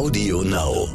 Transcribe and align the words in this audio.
Audio 0.00 0.40
Now. 0.40 0.88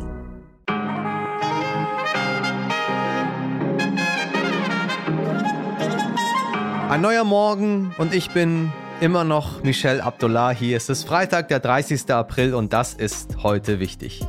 Ein 6.90 7.02
neuer 7.02 7.24
Morgen 7.24 7.94
und 8.00 8.16
ich 8.16 8.32
bin 8.32 8.74
immer 9.02 9.24
noch 9.24 9.62
Michel 9.62 10.02
Abdullahi. 10.02 10.74
Es 10.74 10.90
ist 10.90 11.04
Freitag, 11.04 11.50
der 11.50 11.60
30. 11.60 12.10
April 12.10 12.56
und 12.56 12.74
das 12.74 12.96
ist 12.96 13.44
heute 13.44 13.80
wichtig. 13.80 14.26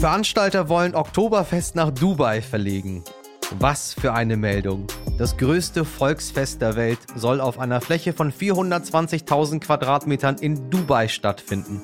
Veranstalter 0.00 0.68
wollen 0.68 0.96
Oktoberfest 0.96 1.76
nach 1.76 1.92
Dubai 1.92 2.42
verlegen. 2.42 3.04
Was 3.52 3.94
für 3.94 4.12
eine 4.12 4.36
Meldung. 4.36 4.86
Das 5.16 5.38
größte 5.38 5.86
Volksfest 5.86 6.60
der 6.60 6.76
Welt 6.76 6.98
soll 7.16 7.40
auf 7.40 7.58
einer 7.58 7.80
Fläche 7.80 8.12
von 8.12 8.30
420.000 8.30 9.60
Quadratmetern 9.60 10.36
in 10.36 10.68
Dubai 10.68 11.08
stattfinden. 11.08 11.80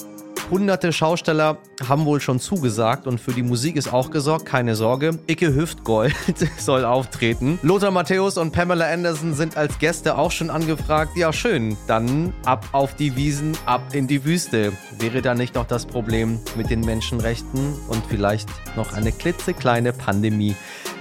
Hunderte 0.50 0.92
Schausteller 0.92 1.56
haben 1.88 2.04
wohl 2.04 2.20
schon 2.20 2.38
zugesagt 2.38 3.06
und 3.06 3.18
für 3.18 3.32
die 3.32 3.42
Musik 3.42 3.76
ist 3.76 3.92
auch 3.92 4.10
gesorgt, 4.10 4.44
keine 4.44 4.76
Sorge. 4.76 5.18
Icke 5.26 5.54
Hüftgold 5.54 6.14
soll 6.58 6.84
auftreten. 6.84 7.58
Lothar 7.62 7.90
Matthäus 7.90 8.36
und 8.36 8.52
Pamela 8.52 8.86
Anderson 8.86 9.34
sind 9.34 9.56
als 9.56 9.78
Gäste 9.78 10.18
auch 10.18 10.30
schon 10.30 10.50
angefragt. 10.50 11.16
Ja, 11.16 11.32
schön. 11.32 11.76
Dann 11.86 12.34
ab 12.44 12.68
auf 12.72 12.94
die 12.94 13.16
Wiesen, 13.16 13.56
ab 13.64 13.82
in 13.94 14.06
die 14.06 14.24
Wüste. 14.24 14.72
Wäre 14.98 15.22
da 15.22 15.34
nicht 15.34 15.54
noch 15.54 15.66
das 15.66 15.86
Problem 15.86 16.38
mit 16.56 16.70
den 16.70 16.80
Menschenrechten 16.80 17.74
und 17.88 18.04
vielleicht 18.06 18.48
noch 18.76 18.92
eine 18.92 19.12
klitzekleine 19.12 19.92
Pandemie? 19.92 20.54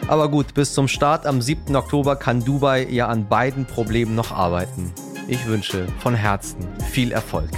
Aber 0.08 0.30
gut, 0.30 0.54
bis 0.54 0.74
zum 0.74 0.88
Start 0.88 1.26
am 1.26 1.42
7. 1.42 1.76
Oktober 1.76 2.16
kann 2.16 2.44
Dubai 2.44 2.88
ja 2.90 3.08
an 3.08 3.28
beiden 3.28 3.66
Problemen 3.66 4.16
noch 4.16 4.32
arbeiten. 4.32 4.94
Ich 5.28 5.46
wünsche 5.48 5.88
von 6.00 6.16
Herzen 6.16 6.68
viel 6.92 7.12
Erfolg. 7.12 7.50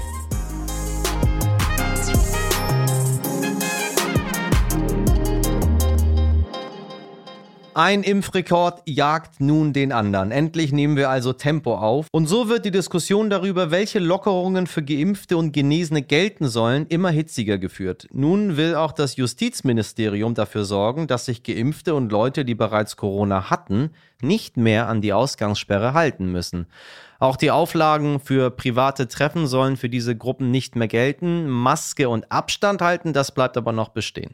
Ein 7.77 8.03
Impfrekord 8.03 8.83
jagt 8.85 9.41
nun 9.41 9.73
den 9.73 9.91
anderen. 9.91 10.31
Endlich 10.31 10.71
nehmen 10.71 10.95
wir 10.95 11.09
also 11.09 11.33
Tempo 11.33 11.75
auf. 11.75 12.07
Und 12.13 12.27
so 12.27 12.47
wird 12.47 12.63
die 12.63 12.71
Diskussion 12.71 13.29
darüber, 13.29 13.69
welche 13.69 13.99
Lockerungen 13.99 14.65
für 14.65 14.81
Geimpfte 14.81 15.35
und 15.35 15.51
Genesene 15.51 16.01
gelten 16.01 16.47
sollen, 16.47 16.85
immer 16.87 17.09
hitziger 17.09 17.57
geführt. 17.57 18.07
Nun 18.13 18.55
will 18.55 18.75
auch 18.75 18.93
das 18.93 19.17
Justizministerium 19.17 20.35
dafür 20.35 20.63
sorgen, 20.63 21.07
dass 21.07 21.25
sich 21.25 21.43
Geimpfte 21.43 21.95
und 21.95 22.13
Leute, 22.13 22.45
die 22.45 22.55
bereits 22.55 22.95
Corona 22.95 23.49
hatten, 23.49 23.89
nicht 24.21 24.55
mehr 24.55 24.87
an 24.87 25.01
die 25.01 25.11
Ausgangssperre 25.11 25.93
halten 25.93 26.31
müssen. 26.31 26.67
Auch 27.19 27.35
die 27.35 27.51
Auflagen 27.51 28.21
für 28.21 28.51
private 28.51 29.09
Treffen 29.09 29.47
sollen 29.47 29.75
für 29.75 29.89
diese 29.89 30.15
Gruppen 30.15 30.49
nicht 30.49 30.77
mehr 30.77 30.87
gelten. 30.87 31.49
Maske 31.49 32.07
und 32.07 32.31
Abstand 32.31 32.81
halten, 32.81 33.11
das 33.11 33.33
bleibt 33.33 33.57
aber 33.57 33.73
noch 33.73 33.89
bestehen. 33.89 34.33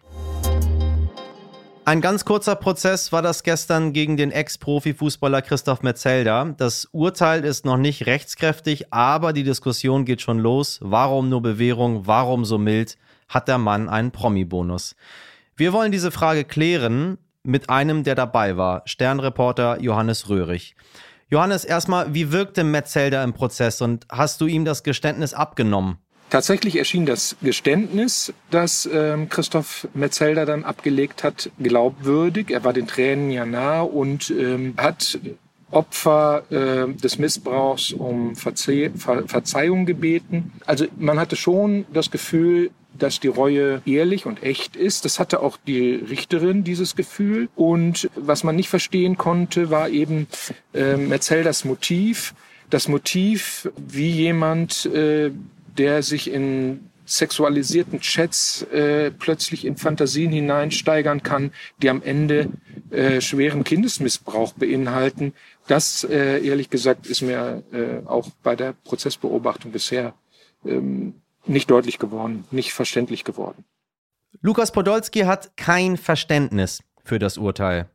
Ein 1.84 2.00
ganz 2.00 2.26
kurzer 2.26 2.56
Prozess 2.56 3.12
war 3.12 3.24
das 3.24 3.42
gestern 3.42 3.92
gegen 3.92 4.16
den 4.16 4.32
Ex-Profi-Fußballer 4.32 5.42
Christoph 5.42 5.82
Metzelder. 5.82 6.54
Das 6.56 6.86
Urteil 6.92 7.44
ist 7.44 7.66
noch 7.66 7.78
nicht 7.78 8.06
rechtskräftig, 8.06 8.94
aber 8.94 9.34
die 9.34 9.42
Diskussion 9.42 10.06
geht 10.06 10.22
schon 10.22 10.38
los. 10.38 10.78
Warum 10.84 11.30
nur 11.30 11.42
Bewährung? 11.42 12.06
Warum 12.06 12.46
so 12.46 12.60
mild? 12.60 12.98
Hat 13.28 13.48
der 13.48 13.58
Mann 13.58 13.90
einen 13.90 14.12
Promi-Bonus? 14.12 14.96
Wir 15.56 15.74
wollen 15.74 15.92
diese 15.92 16.12
Frage 16.12 16.44
klären 16.44 17.18
mit 17.42 17.72
einem, 17.72 18.04
der 18.04 18.14
dabei 18.14 18.58
war, 18.58 18.84
Sternreporter 18.86 19.82
Johannes 19.82 20.30
Röhrig. 20.30 20.76
Johannes, 21.30 21.66
erstmal, 21.66 22.14
wie 22.14 22.32
wirkte 22.32 22.64
Metzelder 22.64 23.24
im 23.24 23.34
Prozess 23.34 23.82
und 23.82 24.06
hast 24.12 24.40
du 24.40 24.46
ihm 24.46 24.66
das 24.66 24.84
Geständnis 24.84 25.34
abgenommen? 25.34 25.98
Tatsächlich 26.32 26.78
erschien 26.78 27.06
das 27.06 27.36
Geständnis, 27.42 28.34
das 28.52 28.90
ähm, 28.92 29.28
Christoph 29.28 29.90
Metzelder 29.94 30.46
dann 30.46 30.64
abgelegt 30.64 31.26
hat, 31.26 31.52
glaubwürdig. 31.60 32.52
Er 32.52 32.64
war 32.64 32.72
den 32.72 32.88
Tränen 32.88 33.32
ja 33.32 33.46
nah 33.46 33.82
und 33.82 34.32
ähm, 34.32 34.74
hat 34.78 35.20
Opfer 35.72 36.44
äh, 36.50 36.94
des 36.94 37.20
Missbrauchs 37.20 37.92
um 37.92 38.38
Verze 38.38 38.92
Ver 38.96 39.28
Verzeihung 39.28 39.86
gebeten. 39.86 40.54
Also 40.66 40.86
man 40.98 41.20
hatte 41.20 41.36
schon 41.36 41.86
das 41.92 42.12
Gefühl, 42.12 42.72
dass 42.98 43.20
die 43.20 43.28
Reue 43.28 43.82
ehrlich 43.86 44.26
und 44.26 44.42
echt 44.42 44.78
ist. 44.78 45.04
Das 45.04 45.20
hatte 45.20 45.42
auch 45.42 45.58
die 45.68 45.96
Richterin 45.96 46.64
dieses 46.64 46.96
Gefühl. 46.96 47.50
Und 47.56 48.10
was 48.16 48.46
man 48.46 48.56
nicht 48.56 48.70
verstehen 48.70 49.18
konnte, 49.18 49.70
war 49.70 49.90
eben 49.90 50.28
äh, 50.74 50.96
Metzelders 50.96 51.66
Motiv. 51.66 52.34
Das 52.70 52.88
Motiv, 52.88 53.70
wie 53.76 54.12
jemand 54.12 54.86
äh, 54.86 55.32
der 55.78 56.04
sich 56.04 56.32
in 56.32 56.92
sexualisierten 57.06 58.00
Chats 58.00 58.64
äh, 58.64 59.12
plötzlich 59.12 59.66
in 59.66 59.76
Fantasien 59.76 60.32
hineinsteigern 60.32 61.24
kann, 61.24 61.52
die 61.82 61.90
am 61.90 62.02
Ende 62.02 62.50
äh, 62.90 63.22
schweren 63.22 63.64
Kindesmissbrauch 63.64 64.54
beinhalten. 64.54 65.34
Das, 65.68 66.04
äh, 66.04 66.46
ehrlich 66.46 66.70
gesagt, 66.70 67.08
ist 67.08 67.22
mir 67.22 67.64
äh, 67.74 68.08
auch 68.08 68.30
bei 68.44 68.56
der 68.56 68.74
Prozessbeobachtung 68.74 69.72
bisher 69.72 70.14
ähm, 70.66 71.16
nicht 71.46 71.70
deutlich 71.70 72.00
geworden, 72.00 72.46
nicht 72.52 72.74
verständlich 72.74 73.24
geworden. 73.24 73.66
Lukas 74.42 74.72
Podolski 74.72 75.22
hat 75.22 75.58
kein 75.58 75.98
Verständnis 75.98 76.82
für 77.04 77.20
das 77.20 77.38
Urteil. 77.38 77.90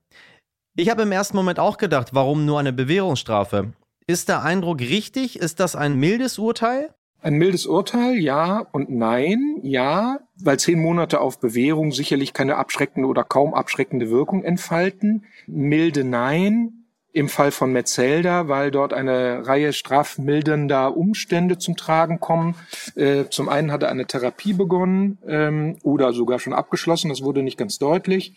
Ich 0.77 0.91
habe 0.91 1.03
im 1.03 1.13
ersten 1.13 1.37
Moment 1.37 1.59
auch 1.59 1.79
gedacht, 1.79 2.09
warum 2.13 2.45
nur 2.45 2.61
eine 2.61 2.73
Bewährungsstrafe? 2.73 3.73
Ist 4.07 4.29
der 4.29 4.43
Eindruck 4.43 4.81
richtig? 4.81 5.39
Ist 5.39 5.59
das 5.59 5.75
ein 5.75 5.95
mildes 5.95 6.39
Urteil? 6.39 6.95
Ein 7.27 7.39
mildes 7.39 7.67
Urteil, 7.67 8.19
ja 8.19 8.69
und 8.71 8.89
nein, 8.89 9.59
ja, 9.65 10.21
weil 10.41 10.61
zehn 10.61 10.79
Monate 10.79 11.21
auf 11.21 11.41
Bewährung 11.41 11.91
sicherlich 11.91 12.33
keine 12.33 12.55
abschreckende 12.55 13.09
oder 13.09 13.25
kaum 13.25 13.53
abschreckende 13.53 14.11
Wirkung 14.11 14.45
entfalten. 14.45 15.25
Milde 15.49 16.05
nein, 16.05 16.85
im 17.13 17.29
Fall 17.29 17.51
von 17.51 17.73
Metzelder, 17.73 18.47
weil 18.47 18.71
dort 18.71 18.93
eine 18.93 19.45
Reihe 19.45 19.73
strafmildernder 19.73 20.97
Umstände 20.97 21.59
zum 21.59 21.77
Tragen 21.77 22.21
kommen. 22.21 22.55
Äh, 22.95 23.25
zum 23.29 23.49
einen 23.49 23.73
hat 23.73 23.83
er 23.83 23.89
eine 23.89 24.07
Therapie 24.07 24.53
begonnen 24.53 25.19
ähm, 25.27 25.79
oder 25.83 26.13
sogar 26.13 26.39
schon 26.39 26.53
abgeschlossen, 26.53 27.09
das 27.09 27.23
wurde 27.23 27.43
nicht 27.43 27.59
ganz 27.59 27.79
deutlich. 27.81 28.35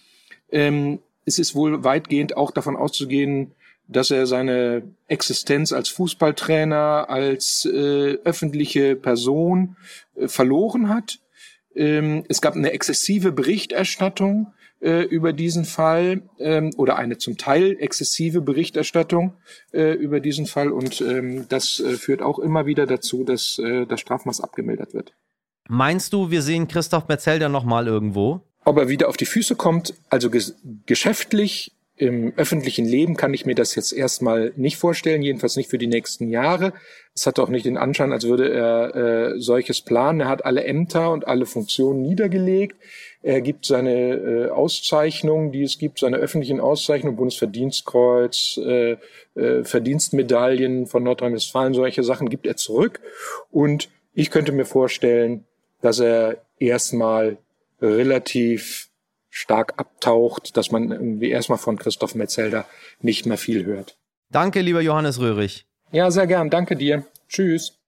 Ähm, 0.52 0.98
es 1.26 1.38
ist 1.38 1.54
wohl 1.54 1.84
weitgehend 1.84 2.36
auch 2.36 2.50
davon 2.50 2.76
auszugehen, 2.76 3.52
dass 3.90 4.12
er 4.12 4.28
seine 4.28 4.84
Existenz 5.08 5.74
als 5.74 5.90
Fußballtrainer, 5.90 7.10
als 7.10 7.66
äh, 7.66 8.18
öffentliche 8.24 8.96
Person 8.96 9.76
äh, 10.16 10.28
verloren 10.28 10.90
hat. 10.90 11.20
Ähm, 11.76 12.24
es 12.30 12.42
gab 12.42 12.56
eine 12.56 12.72
exzessive 12.72 13.32
Berichterstattung 13.32 14.54
äh, 14.80 15.02
über 15.02 15.34
diesen 15.34 15.66
Fall 15.66 16.22
ähm, 16.40 16.72
oder 16.78 16.98
eine 16.98 17.18
zum 17.18 17.38
Teil 17.38 17.78
exzessive 17.80 18.42
Berichterstattung 18.42 19.34
äh, 19.74 19.94
über 19.94 20.20
diesen 20.20 20.46
Fall 20.46 20.72
und 20.72 21.02
ähm, 21.02 21.48
das 21.50 21.80
äh, 21.80 21.94
führt 21.98 22.22
auch 22.22 22.40
immer 22.40 22.66
wieder 22.66 22.86
dazu, 22.86 23.24
dass 23.24 23.60
äh, 23.60 23.86
das 23.86 24.00
Strafmaß 24.00 24.42
abgemildert 24.42 24.94
wird. 24.94 25.14
Meinst 25.68 26.14
du, 26.14 26.32
wir 26.32 26.42
sehen 26.42 26.68
Christoph 26.68 27.08
Metzelder 27.08 27.50
noch 27.50 27.64
mal 27.64 27.88
irgendwo? 27.88 28.42
Ob 28.66 28.78
er 28.78 28.90
wieder 28.90 29.10
auf 29.10 29.18
die 29.18 29.26
Füße 29.26 29.56
kommt, 29.56 29.94
also 30.10 30.30
ges 30.30 30.56
geschäftlich 30.86 31.72
im 32.00 32.32
öffentlichen 32.38 32.86
Leben 32.86 33.18
kann 33.18 33.34
ich 33.34 33.46
mir 33.46 33.56
das 33.56 33.76
jetzt 33.76 33.92
erstmal 33.92 34.54
nicht 34.56 34.78
vorstellen, 34.78 35.22
jedenfalls 35.22 35.58
nicht 35.58 35.70
für 35.70 35.78
die 35.78 35.88
nächsten 35.88 36.30
Jahre. 36.30 36.72
Es 37.14 37.28
hat 37.28 37.40
auch 37.40 37.50
nicht 37.50 37.66
den 37.66 37.78
Anschein, 37.78 38.14
als 38.14 38.26
würde 38.26 38.50
er 38.50 38.96
äh, 38.96 39.40
solches 39.42 39.82
planen. 39.82 40.22
Er 40.22 40.30
hat 40.30 40.46
alle 40.46 40.64
Ämter 40.64 41.12
und 41.12 41.28
alle 41.28 41.46
Funktionen 41.46 42.02
niedergelegt. 42.02 42.78
Er 43.22 43.42
gibt 43.42 43.66
seine 43.66 44.14
äh, 44.14 44.50
Auszeichnungen, 44.50 45.52
die 45.52 45.64
es 45.64 45.78
gibt, 45.78 46.00
seine 46.00 46.16
öffentlichen 46.16 46.62
Auszeichnungen, 46.62 47.18
Bundesverdienstkreuz, 47.18 48.58
äh, 48.64 48.96
äh, 49.36 49.66
Verdienstmedaillen 49.66 50.88
von 50.88 51.04
Nordrhein-Westfalen, 51.04 51.74
solche 51.74 52.04
Sachen 52.04 52.30
gibt 52.30 52.48
er 52.48 52.56
zurück. 52.56 53.02
Und 53.52 53.90
ich 54.14 54.32
könnte 54.32 54.54
mir 54.54 54.66
vorstellen, 54.66 55.44
dass 55.82 56.00
er 56.00 56.38
erstmal 56.60 57.38
relativ 57.82 58.89
stark 59.30 59.74
abtaucht, 59.78 60.58
dass 60.58 60.72
man 60.72 60.92
irgendwie 60.92 61.30
erstmal 61.30 61.58
von 61.58 61.78
Christoph 61.78 62.16
Metzelder 62.16 62.66
nicht 63.02 63.26
mehr 63.26 63.38
viel 63.38 63.66
hört. 63.66 63.98
Danke, 64.30 64.62
lieber 64.62 64.82
Johannes 64.82 65.20
Röhrig. 65.20 65.66
Ja, 65.92 66.12
sehr 66.12 66.28
gern. 66.28 66.50
Danke 66.50 66.76
dir. 66.76 67.06
Tschüss. 67.28 67.80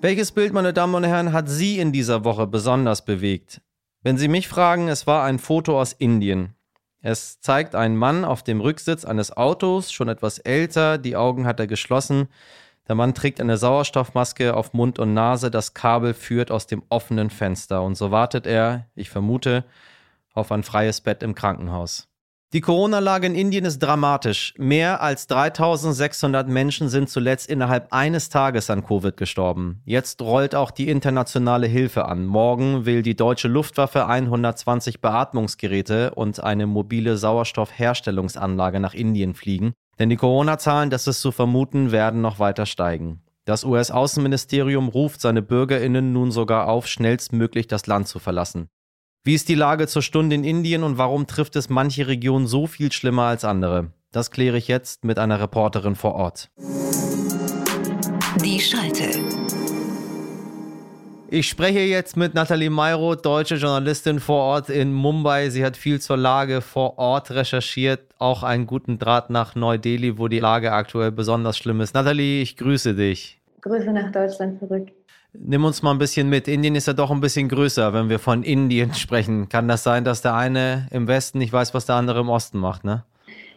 Welches 0.00 0.32
Bild, 0.32 0.52
meine 0.52 0.72
Damen 0.72 0.94
und 0.94 1.04
Herren, 1.04 1.32
hat 1.32 1.48
Sie 1.48 1.78
in 1.78 1.92
dieser 1.92 2.24
Woche 2.24 2.46
besonders 2.46 3.04
bewegt? 3.04 3.60
Wenn 4.02 4.16
Sie 4.16 4.28
mich 4.28 4.48
fragen, 4.48 4.88
es 4.88 5.06
war 5.06 5.24
ein 5.24 5.38
Foto 5.38 5.78
aus 5.78 5.92
Indien. 5.92 6.54
Es 7.02 7.40
zeigt 7.40 7.74
einen 7.74 7.96
Mann 7.96 8.24
auf 8.24 8.42
dem 8.42 8.60
Rücksitz 8.60 9.04
eines 9.04 9.36
Autos, 9.36 9.92
schon 9.92 10.08
etwas 10.08 10.38
älter, 10.38 10.98
die 10.98 11.16
Augen 11.16 11.46
hat 11.46 11.60
er 11.60 11.66
geschlossen. 11.66 12.28
Der 12.88 12.94
Mann 12.94 13.14
trägt 13.14 13.40
eine 13.40 13.56
Sauerstoffmaske 13.56 14.54
auf 14.56 14.72
Mund 14.72 14.98
und 14.98 15.14
Nase, 15.14 15.50
das 15.50 15.74
Kabel 15.74 16.14
führt 16.14 16.50
aus 16.50 16.66
dem 16.66 16.82
offenen 16.88 17.30
Fenster 17.30 17.82
und 17.82 17.94
so 17.94 18.10
wartet 18.10 18.46
er, 18.46 18.86
ich 18.94 19.10
vermute, 19.10 19.64
auf 20.34 20.50
ein 20.52 20.62
freies 20.62 21.00
Bett 21.00 21.22
im 21.22 21.34
Krankenhaus. 21.34 22.10
Die 22.52 22.60
Corona-Lage 22.60 23.28
in 23.28 23.36
Indien 23.36 23.64
ist 23.64 23.78
dramatisch. 23.78 24.54
Mehr 24.58 25.00
als 25.02 25.28
3600 25.28 26.48
Menschen 26.48 26.88
sind 26.88 27.08
zuletzt 27.08 27.48
innerhalb 27.48 27.92
eines 27.92 28.28
Tages 28.28 28.70
an 28.70 28.84
Covid 28.84 29.16
gestorben. 29.16 29.82
Jetzt 29.84 30.20
rollt 30.20 30.56
auch 30.56 30.72
die 30.72 30.88
internationale 30.88 31.68
Hilfe 31.68 32.06
an. 32.06 32.26
Morgen 32.26 32.86
will 32.86 33.02
die 33.02 33.14
deutsche 33.14 33.46
Luftwaffe 33.46 34.08
120 34.08 35.00
Beatmungsgeräte 35.00 36.12
und 36.16 36.42
eine 36.42 36.66
mobile 36.66 37.16
Sauerstoffherstellungsanlage 37.16 38.80
nach 38.80 38.94
Indien 38.94 39.34
fliegen. 39.34 39.74
Denn 40.00 40.08
die 40.08 40.16
Corona-Zahlen, 40.16 40.88
das 40.88 41.06
ist 41.06 41.20
zu 41.20 41.30
vermuten, 41.30 41.92
werden 41.92 42.22
noch 42.22 42.38
weiter 42.38 42.64
steigen. 42.64 43.20
Das 43.44 43.64
US-Außenministerium 43.64 44.88
ruft 44.88 45.20
seine 45.20 45.42
Bürgerinnen 45.42 46.14
nun 46.14 46.30
sogar 46.30 46.68
auf, 46.68 46.86
schnellstmöglich 46.86 47.66
das 47.66 47.86
Land 47.86 48.08
zu 48.08 48.18
verlassen. 48.18 48.70
Wie 49.24 49.34
ist 49.34 49.50
die 49.50 49.54
Lage 49.54 49.86
zur 49.88 50.00
Stunde 50.00 50.36
in 50.36 50.44
Indien 50.44 50.84
und 50.84 50.96
warum 50.96 51.26
trifft 51.26 51.54
es 51.54 51.68
manche 51.68 52.06
Regionen 52.06 52.46
so 52.46 52.66
viel 52.66 52.90
schlimmer 52.90 53.24
als 53.24 53.44
andere? 53.44 53.92
Das 54.10 54.30
kläre 54.30 54.56
ich 54.56 54.68
jetzt 54.68 55.04
mit 55.04 55.18
einer 55.18 55.38
Reporterin 55.38 55.94
vor 55.94 56.14
Ort. 56.14 56.50
Die 58.42 58.58
Schalte. 58.58 59.49
Ich 61.32 61.48
spreche 61.48 61.78
jetzt 61.78 62.16
mit 62.16 62.34
Nathalie 62.34 62.70
Mayro, 62.70 63.14
deutsche 63.14 63.54
Journalistin 63.54 64.18
vor 64.18 64.42
Ort 64.42 64.68
in 64.68 64.92
Mumbai. 64.92 65.48
Sie 65.50 65.64
hat 65.64 65.76
viel 65.76 66.00
zur 66.00 66.16
Lage 66.16 66.60
vor 66.60 66.98
Ort 66.98 67.30
recherchiert, 67.30 68.00
auch 68.18 68.42
einen 68.42 68.66
guten 68.66 68.98
Draht 68.98 69.30
nach 69.30 69.54
Neu-Delhi, 69.54 70.18
wo 70.18 70.26
die 70.26 70.40
Lage 70.40 70.72
aktuell 70.72 71.12
besonders 71.12 71.56
schlimm 71.56 71.80
ist. 71.82 71.94
Nathalie, 71.94 72.42
ich 72.42 72.56
grüße 72.56 72.96
dich. 72.96 73.40
Grüße 73.60 73.92
nach 73.92 74.10
Deutschland 74.10 74.58
zurück. 74.58 74.88
Nimm 75.32 75.64
uns 75.64 75.82
mal 75.82 75.92
ein 75.92 75.98
bisschen 75.98 76.28
mit. 76.28 76.48
Indien 76.48 76.74
ist 76.74 76.88
ja 76.88 76.94
doch 76.94 77.12
ein 77.12 77.20
bisschen 77.20 77.48
größer, 77.48 77.92
wenn 77.92 78.08
wir 78.08 78.18
von 78.18 78.42
Indien 78.42 78.92
sprechen. 78.94 79.48
Kann 79.48 79.68
das 79.68 79.84
sein, 79.84 80.02
dass 80.02 80.22
der 80.22 80.34
eine 80.34 80.88
im 80.90 81.06
Westen 81.06 81.38
nicht 81.38 81.52
weiß, 81.52 81.74
was 81.74 81.86
der 81.86 81.94
andere 81.94 82.18
im 82.18 82.28
Osten 82.28 82.58
macht, 82.58 82.82
ne? 82.82 83.04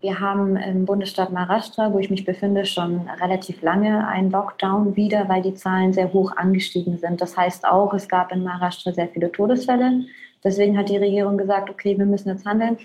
Wir 0.03 0.19
haben 0.19 0.57
im 0.57 0.83
Bundesstaat 0.83 1.31
Maharashtra, 1.31 1.94
wo 1.94 1.97
ich 1.97 2.09
mich 2.09 2.25
befinde, 2.25 2.65
schon 2.65 3.07
relativ 3.21 3.61
lange 3.61 4.05
einen 4.05 4.31
Lockdown 4.31 4.97
wieder, 4.97 5.29
weil 5.29 5.41
die 5.41 5.53
Zahlen 5.53 5.94
sehr 5.94 6.11
hoch 6.11 6.35
angestiegen 6.35 6.97
sind. 6.97 7.21
Das 7.21 7.38
heißt 7.38 7.65
auch, 7.65 7.94
es 7.94 8.09
gab 8.09 8.33
in 8.33 8.44
Maharashtra 8.44 8.91
sehr 8.91 9.07
viele 9.07 9.31
Todesfälle. 9.31 10.03
Deswegen 10.44 10.77
hat 10.77 10.89
die 10.89 10.97
Regierung 10.97 11.38
gesagt, 11.38 11.69
okay, 11.69 11.97
wir 11.97 12.05
müssen 12.05 12.27
jetzt 12.27 12.45
handeln. 12.45 12.79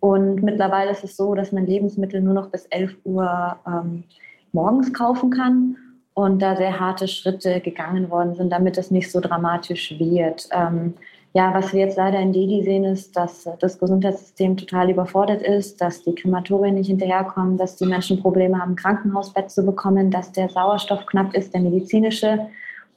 Und 0.00 0.42
mittlerweile 0.42 0.90
ist 0.90 1.04
es 1.04 1.16
so, 1.16 1.36
dass 1.36 1.52
man 1.52 1.66
Lebensmittel 1.66 2.20
nur 2.20 2.34
noch 2.34 2.48
bis 2.48 2.66
11 2.66 2.96
Uhr 3.04 3.56
ähm, 3.64 4.02
morgens 4.50 4.92
kaufen 4.92 5.30
kann 5.30 5.76
und 6.14 6.42
da 6.42 6.56
sehr 6.56 6.80
harte 6.80 7.06
Schritte 7.06 7.60
gegangen 7.60 8.10
worden 8.10 8.34
sind, 8.34 8.50
damit 8.50 8.76
es 8.76 8.90
nicht 8.90 9.12
so 9.12 9.20
dramatisch 9.20 9.94
wird. 10.00 10.48
Ähm, 10.50 10.94
ja, 11.36 11.52
was 11.52 11.74
wir 11.74 11.80
jetzt 11.80 11.98
leider 11.98 12.18
in 12.18 12.32
Delhi 12.32 12.62
sehen, 12.62 12.84
ist, 12.84 13.14
dass 13.14 13.46
das 13.60 13.78
Gesundheitssystem 13.78 14.56
total 14.56 14.88
überfordert 14.88 15.42
ist, 15.42 15.82
dass 15.82 16.02
die 16.02 16.14
Krematorien 16.14 16.76
nicht 16.76 16.86
hinterherkommen, 16.86 17.58
dass 17.58 17.76
die 17.76 17.84
Menschen 17.84 18.22
Probleme 18.22 18.58
haben, 18.58 18.72
ein 18.72 18.76
Krankenhausbett 18.76 19.50
zu 19.50 19.62
bekommen, 19.62 20.10
dass 20.10 20.32
der 20.32 20.48
Sauerstoff 20.48 21.04
knapp 21.04 21.34
ist, 21.34 21.52
der 21.52 21.60
medizinische 21.60 22.46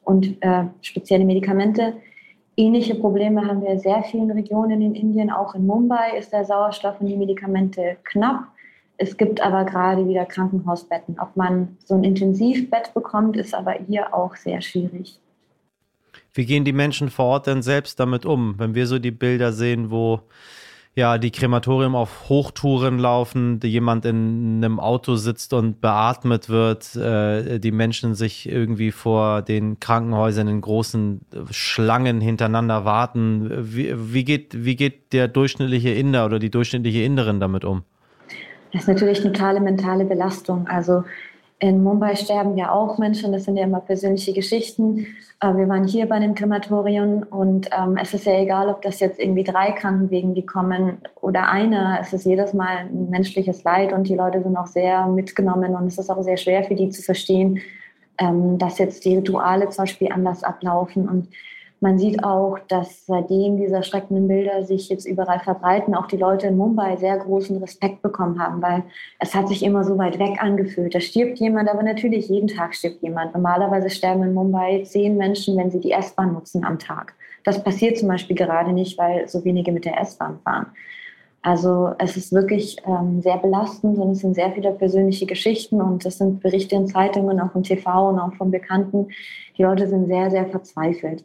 und 0.05 0.41
äh, 0.41 0.63
spezielle 0.79 1.25
Medikamente. 1.25 1.95
Ähnliche 2.55 2.95
Probleme 2.95 3.45
haben 3.45 3.61
wir 3.61 3.71
in 3.71 3.79
sehr 3.79 4.03
vielen 4.03 4.31
Regionen 4.31 4.81
in 4.83 4.95
Indien. 4.95 5.31
Auch 5.31 5.53
in 5.53 5.67
Mumbai 5.67 6.17
ist 6.17 6.31
der 6.31 6.45
Sauerstoff 6.45 7.01
und 7.01 7.07
die 7.07 7.17
Medikamente 7.17 7.97
knapp. 8.05 8.45
Es 8.95 9.17
gibt 9.17 9.41
aber 9.41 9.65
gerade 9.65 10.07
wieder 10.07 10.23
Krankenhausbetten. 10.23 11.19
Ob 11.19 11.35
man 11.35 11.75
so 11.83 11.95
ein 11.95 12.05
Intensivbett 12.05 12.93
bekommt, 12.93 13.35
ist 13.35 13.53
aber 13.53 13.73
hier 13.85 14.13
auch 14.13 14.37
sehr 14.37 14.61
schwierig. 14.61 15.19
Wie 16.33 16.45
gehen 16.45 16.65
die 16.65 16.73
Menschen 16.73 17.09
vor 17.09 17.25
Ort 17.25 17.47
denn 17.47 17.61
selbst 17.61 17.99
damit 17.99 18.25
um, 18.25 18.55
wenn 18.57 18.75
wir 18.75 18.87
so 18.87 18.99
die 18.99 19.11
Bilder 19.11 19.51
sehen, 19.51 19.89
wo 19.89 20.21
ja 20.95 21.17
die 21.17 21.31
Krematorium 21.31 21.95
auf 21.95 22.29
Hochtouren 22.29 22.99
laufen, 22.99 23.59
jemand 23.63 24.05
in 24.05 24.57
einem 24.57 24.79
Auto 24.79 25.15
sitzt 25.15 25.53
und 25.53 25.81
beatmet 25.81 26.49
wird, 26.49 26.95
äh, 26.95 27.59
die 27.59 27.71
Menschen 27.71 28.15
sich 28.15 28.49
irgendwie 28.49 28.91
vor 28.91 29.41
den 29.41 29.79
Krankenhäusern 29.79 30.47
in 30.47 30.61
großen 30.61 31.21
Schlangen 31.51 32.21
hintereinander 32.21 32.85
warten. 32.85 33.49
Wie, 33.73 33.93
wie, 33.95 34.23
geht, 34.23 34.65
wie 34.65 34.75
geht 34.75 35.13
der 35.13 35.27
durchschnittliche 35.27 35.89
Inder 35.89 36.25
oder 36.25 36.39
die 36.39 36.51
durchschnittliche 36.51 37.01
Inderin 37.03 37.39
damit 37.39 37.65
um? 37.65 37.83
Das 38.71 38.83
ist 38.83 38.87
natürlich 38.87 39.21
totale 39.21 39.61
mentale 39.61 40.05
Belastung. 40.05 40.67
Also 40.67 41.03
in 41.59 41.83
Mumbai 41.83 42.15
sterben 42.15 42.57
ja 42.57 42.71
auch 42.71 42.97
Menschen, 42.97 43.33
das 43.33 43.43
sind 43.43 43.57
ja 43.57 43.65
immer 43.65 43.81
persönliche 43.81 44.33
Geschichten. 44.33 45.05
Äh, 45.41 45.55
wir 45.55 45.67
waren 45.67 45.85
hier 45.85 46.07
bei 46.07 46.17
dem 46.19 46.33
Krematorium 46.33 47.23
und 47.29 47.69
ähm, 47.77 47.97
es 48.01 48.13
ist 48.13 48.25
ja 48.25 48.39
egal, 48.39 48.69
ob 48.69 48.81
das 48.81 49.01
jetzt 49.01 49.19
irgendwie 49.19 49.43
drei 49.43 49.73
Krankenwegen, 49.73 50.33
die 50.33 50.45
kommen 50.45 50.99
oder 51.19 51.49
einer. 51.49 51.99
Es 51.99 52.13
ist 52.13 52.25
jedes 52.25 52.53
Mal 52.53 52.87
ein 52.89 53.09
menschliches 53.09 53.63
Leid 53.65 53.91
und 53.91 54.07
die 54.07 54.15
Leute 54.15 54.41
sind 54.41 54.55
auch 54.55 54.67
sehr 54.67 55.05
mitgenommen 55.07 55.75
und 55.75 55.87
es 55.87 55.97
ist 55.97 56.09
auch 56.09 56.21
sehr 56.23 56.37
schwer 56.37 56.63
für 56.63 56.75
die 56.75 56.89
zu 56.89 57.01
verstehen, 57.01 57.59
ähm, 58.17 58.57
dass 58.57 58.77
jetzt 58.77 59.03
die 59.03 59.17
Rituale 59.17 59.67
zum 59.69 59.83
Beispiel 59.83 60.11
anders 60.13 60.43
ablaufen 60.43 61.09
und 61.09 61.27
man 61.81 61.97
sieht 61.97 62.23
auch, 62.23 62.57
dass 62.67 63.05
seitdem 63.05 63.57
diese 63.57 63.75
erschreckenden 63.75 64.27
Bilder 64.27 64.63
sich 64.63 64.89
jetzt 64.89 65.05
überall 65.05 65.39
verbreiten, 65.39 65.95
auch 65.95 66.07
die 66.07 66.17
Leute 66.17 66.47
in 66.47 66.57
Mumbai 66.57 66.97
sehr 66.97 67.17
großen 67.17 67.57
Respekt 67.57 68.01
bekommen 68.01 68.39
haben, 68.39 68.61
weil 68.61 68.83
es 69.19 69.33
hat 69.33 69.47
sich 69.47 69.63
immer 69.63 69.83
so 69.85 69.97
weit 69.97 70.19
weg 70.19 70.43
angefühlt. 70.43 70.93
Da 70.93 70.99
stirbt 70.99 71.39
jemand, 71.39 71.69
aber 71.69 71.83
natürlich 71.83 72.27
jeden 72.27 72.47
Tag 72.47 72.75
stirbt 72.75 73.01
jemand. 73.01 73.33
Normalerweise 73.33 73.89
sterben 73.89 74.23
in 74.23 74.33
Mumbai 74.33 74.83
zehn 74.83 75.15
Menschen, 75.15 75.55
wenn 75.57 75.71
sie 75.71 75.79
die 75.79 75.91
S-Bahn 75.91 76.33
nutzen 76.33 76.65
am 76.65 76.79
Tag. 76.79 77.13
Das 77.45 77.63
passiert 77.63 77.97
zum 77.97 78.09
Beispiel 78.09 78.35
gerade 78.35 78.73
nicht, 78.73 78.97
weil 78.97 79.27
so 79.29 79.45
wenige 79.45 79.71
mit 79.71 79.85
der 79.85 79.99
S-Bahn 80.01 80.39
fahren. 80.43 80.67
Also 81.41 81.93
es 81.99 82.17
ist 82.17 82.33
wirklich 82.33 82.75
ähm, 82.85 83.21
sehr 83.21 83.37
belastend 83.37 83.97
und 83.97 84.11
es 84.11 84.19
sind 84.19 84.35
sehr 84.35 84.51
viele 84.51 84.71
persönliche 84.73 85.25
Geschichten 85.25 85.81
und 85.81 86.05
es 86.05 86.17
sind 86.17 86.41
Berichte 86.41 86.75
in 86.75 86.87
Zeitungen, 86.87 87.39
auch 87.39 87.55
im 87.55 87.63
TV 87.63 88.09
und 88.09 88.19
auch 88.19 88.33
von 88.33 88.51
Bekannten. 88.51 89.07
Die 89.57 89.63
Leute 89.63 89.87
sind 89.87 90.07
sehr, 90.07 90.29
sehr 90.29 90.47
verzweifelt 90.47 91.23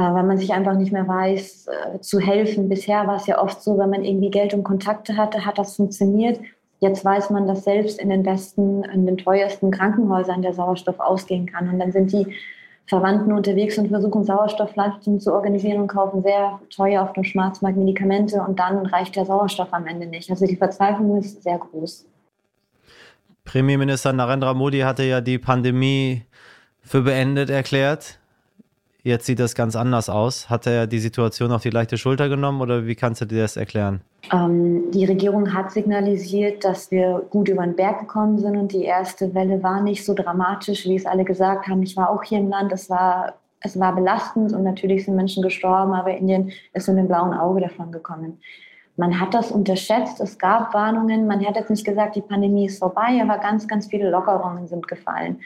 weil 0.00 0.24
man 0.24 0.38
sich 0.38 0.52
einfach 0.52 0.74
nicht 0.74 0.92
mehr 0.92 1.08
weiß, 1.08 1.66
äh, 1.66 2.00
zu 2.00 2.20
helfen. 2.20 2.68
Bisher 2.68 3.06
war 3.06 3.16
es 3.16 3.26
ja 3.26 3.42
oft 3.42 3.62
so, 3.62 3.78
wenn 3.78 3.90
man 3.90 4.04
irgendwie 4.04 4.30
Geld 4.30 4.54
und 4.54 4.64
Kontakte 4.64 5.16
hatte, 5.16 5.44
hat 5.44 5.58
das 5.58 5.76
funktioniert. 5.76 6.40
Jetzt 6.80 7.04
weiß 7.04 7.30
man, 7.30 7.48
dass 7.48 7.64
selbst 7.64 8.00
in 8.00 8.08
den 8.08 8.22
besten, 8.22 8.84
in 8.84 9.06
den 9.06 9.18
teuersten 9.18 9.70
Krankenhäusern 9.70 10.42
der 10.42 10.52
Sauerstoff 10.52 11.00
ausgehen 11.00 11.46
kann. 11.46 11.68
Und 11.68 11.80
dann 11.80 11.90
sind 11.90 12.12
die 12.12 12.26
Verwandten 12.86 13.32
unterwegs 13.32 13.76
und 13.76 13.88
versuchen 13.88 14.24
Sauerstoffflaschen 14.24 15.20
zu 15.20 15.32
organisieren 15.32 15.82
und 15.82 15.88
kaufen 15.88 16.22
sehr 16.22 16.58
teuer 16.74 17.02
auf 17.02 17.12
dem 17.12 17.24
Schwarzmarkt 17.24 17.76
Medikamente 17.76 18.40
und 18.40 18.58
dann 18.58 18.86
reicht 18.86 19.14
der 19.14 19.26
Sauerstoff 19.26 19.72
am 19.72 19.86
Ende 19.86 20.06
nicht. 20.06 20.30
Also 20.30 20.46
die 20.46 20.56
Verzweiflung 20.56 21.18
ist 21.18 21.42
sehr 21.42 21.58
groß. 21.58 22.06
Premierminister 23.44 24.12
Narendra 24.12 24.54
Modi 24.54 24.80
hatte 24.80 25.02
ja 25.02 25.20
die 25.20 25.38
Pandemie 25.38 26.22
für 26.80 27.02
beendet 27.02 27.50
erklärt. 27.50 28.17
Jetzt 29.04 29.26
sieht 29.26 29.38
das 29.38 29.54
ganz 29.54 29.76
anders 29.76 30.08
aus. 30.08 30.50
Hat 30.50 30.66
er 30.66 30.86
die 30.86 30.98
Situation 30.98 31.52
auf 31.52 31.62
die 31.62 31.70
leichte 31.70 31.96
Schulter 31.96 32.28
genommen 32.28 32.60
oder 32.60 32.86
wie 32.86 32.96
kannst 32.96 33.20
du 33.20 33.26
dir 33.26 33.42
das 33.42 33.56
erklären? 33.56 34.00
Ähm, 34.32 34.90
die 34.90 35.04
Regierung 35.04 35.54
hat 35.54 35.70
signalisiert, 35.70 36.64
dass 36.64 36.90
wir 36.90 37.24
gut 37.30 37.48
über 37.48 37.62
den 37.62 37.76
Berg 37.76 38.00
gekommen 38.00 38.38
sind 38.38 38.56
und 38.56 38.72
die 38.72 38.84
erste 38.84 39.34
Welle 39.34 39.62
war 39.62 39.80
nicht 39.82 40.04
so 40.04 40.14
dramatisch, 40.14 40.84
wie 40.84 40.96
es 40.96 41.06
alle 41.06 41.24
gesagt 41.24 41.68
haben. 41.68 41.82
Ich 41.82 41.96
war 41.96 42.10
auch 42.10 42.24
hier 42.24 42.38
im 42.38 42.48
Land, 42.48 42.72
es 42.72 42.90
war, 42.90 43.34
es 43.60 43.78
war 43.78 43.94
belastend 43.94 44.52
und 44.52 44.64
natürlich 44.64 45.04
sind 45.04 45.14
Menschen 45.14 45.44
gestorben, 45.44 45.94
aber 45.94 46.16
Indien 46.16 46.50
ist 46.74 46.88
mit 46.88 46.98
dem 46.98 47.06
blauen 47.06 47.34
Auge 47.34 47.60
davon 47.60 47.92
gekommen. 47.92 48.38
Man 48.96 49.20
hat 49.20 49.32
das 49.32 49.52
unterschätzt, 49.52 50.20
es 50.20 50.40
gab 50.40 50.74
Warnungen, 50.74 51.28
man 51.28 51.46
hat 51.46 51.54
jetzt 51.54 51.70
nicht 51.70 51.84
gesagt, 51.84 52.16
die 52.16 52.20
Pandemie 52.20 52.66
ist 52.66 52.80
vorbei, 52.80 53.20
aber 53.22 53.38
ganz, 53.38 53.68
ganz 53.68 53.86
viele 53.86 54.10
Lockerungen 54.10 54.66
sind 54.66 54.88
gefallen. 54.88 55.38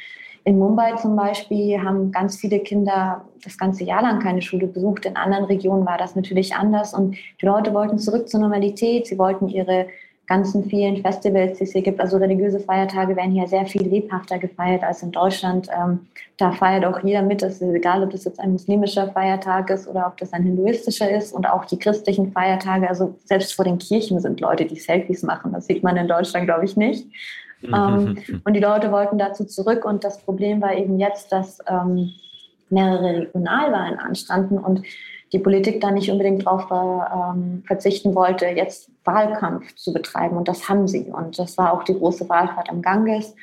In 0.44 0.58
Mumbai 0.58 0.96
zum 0.96 1.14
Beispiel 1.14 1.80
haben 1.80 2.10
ganz 2.10 2.36
viele 2.36 2.58
Kinder 2.60 3.24
das 3.44 3.56
ganze 3.56 3.84
Jahr 3.84 4.02
lang 4.02 4.20
keine 4.20 4.42
Schule 4.42 4.66
besucht. 4.66 5.04
In 5.06 5.16
anderen 5.16 5.44
Regionen 5.44 5.86
war 5.86 5.98
das 5.98 6.16
natürlich 6.16 6.54
anders. 6.54 6.94
Und 6.94 7.16
die 7.40 7.46
Leute 7.46 7.72
wollten 7.74 7.98
zurück 7.98 8.28
zur 8.28 8.40
Normalität. 8.40 9.06
Sie 9.06 9.18
wollten 9.18 9.48
ihre 9.48 9.86
ganzen 10.26 10.64
vielen 10.64 11.02
Festivals, 11.02 11.58
die 11.58 11.64
es 11.64 11.72
hier 11.72 11.82
gibt, 11.82 12.00
also 12.00 12.16
religiöse 12.16 12.60
Feiertage 12.60 13.16
werden 13.16 13.32
hier 13.32 13.46
sehr 13.48 13.66
viel 13.66 13.82
lebhafter 13.82 14.38
gefeiert 14.38 14.82
als 14.82 15.02
in 15.02 15.10
Deutschland. 15.10 15.68
Ähm, 15.76 16.06
da 16.38 16.52
feiert 16.52 16.84
auch 16.86 17.02
jeder 17.02 17.22
mit. 17.22 17.42
Es 17.42 17.60
ist 17.60 17.74
egal, 17.74 18.02
ob 18.02 18.10
das 18.10 18.24
jetzt 18.24 18.40
ein 18.40 18.52
muslimischer 18.52 19.08
Feiertag 19.08 19.68
ist 19.70 19.86
oder 19.88 20.06
ob 20.06 20.16
das 20.16 20.32
ein 20.32 20.44
hinduistischer 20.44 21.10
ist 21.10 21.32
und 21.32 21.46
auch 21.46 21.64
die 21.64 21.78
christlichen 21.78 22.32
Feiertage. 22.32 22.88
Also 22.88 23.14
selbst 23.24 23.52
vor 23.52 23.64
den 23.64 23.78
Kirchen 23.78 24.20
sind 24.20 24.40
Leute, 24.40 24.64
die 24.64 24.78
Selfies 24.78 25.22
machen. 25.22 25.52
Das 25.52 25.66
sieht 25.66 25.82
man 25.82 25.96
in 25.96 26.08
Deutschland, 26.08 26.46
glaube 26.46 26.64
ich, 26.64 26.76
nicht. 26.76 27.06
Ähm, 27.62 28.18
und 28.44 28.54
die 28.54 28.60
Leute 28.60 28.92
wollten 28.92 29.18
dazu 29.18 29.44
zurück. 29.44 29.84
Und 29.84 30.04
das 30.04 30.22
Problem 30.22 30.60
war 30.60 30.74
eben 30.74 30.98
jetzt, 30.98 31.32
dass 31.32 31.58
ähm, 31.68 32.12
mehrere 32.70 33.20
Regionalwahlen 33.20 33.98
anstanden 33.98 34.58
und 34.58 34.82
die 35.32 35.38
Politik 35.38 35.80
da 35.80 35.90
nicht 35.90 36.10
unbedingt 36.10 36.46
darauf 36.46 36.66
ähm, 36.70 37.62
verzichten 37.66 38.14
wollte, 38.14 38.46
jetzt 38.46 38.90
Wahlkampf 39.04 39.74
zu 39.76 39.92
betreiben. 39.92 40.36
Und 40.36 40.48
das 40.48 40.68
haben 40.68 40.86
sie. 40.86 41.10
Und 41.10 41.38
das 41.38 41.56
war 41.56 41.72
auch 41.72 41.84
die 41.84 41.94
große 41.94 42.28
Wahlfahrt 42.28 42.68
am 42.68 42.82
Ganges, 42.82 43.34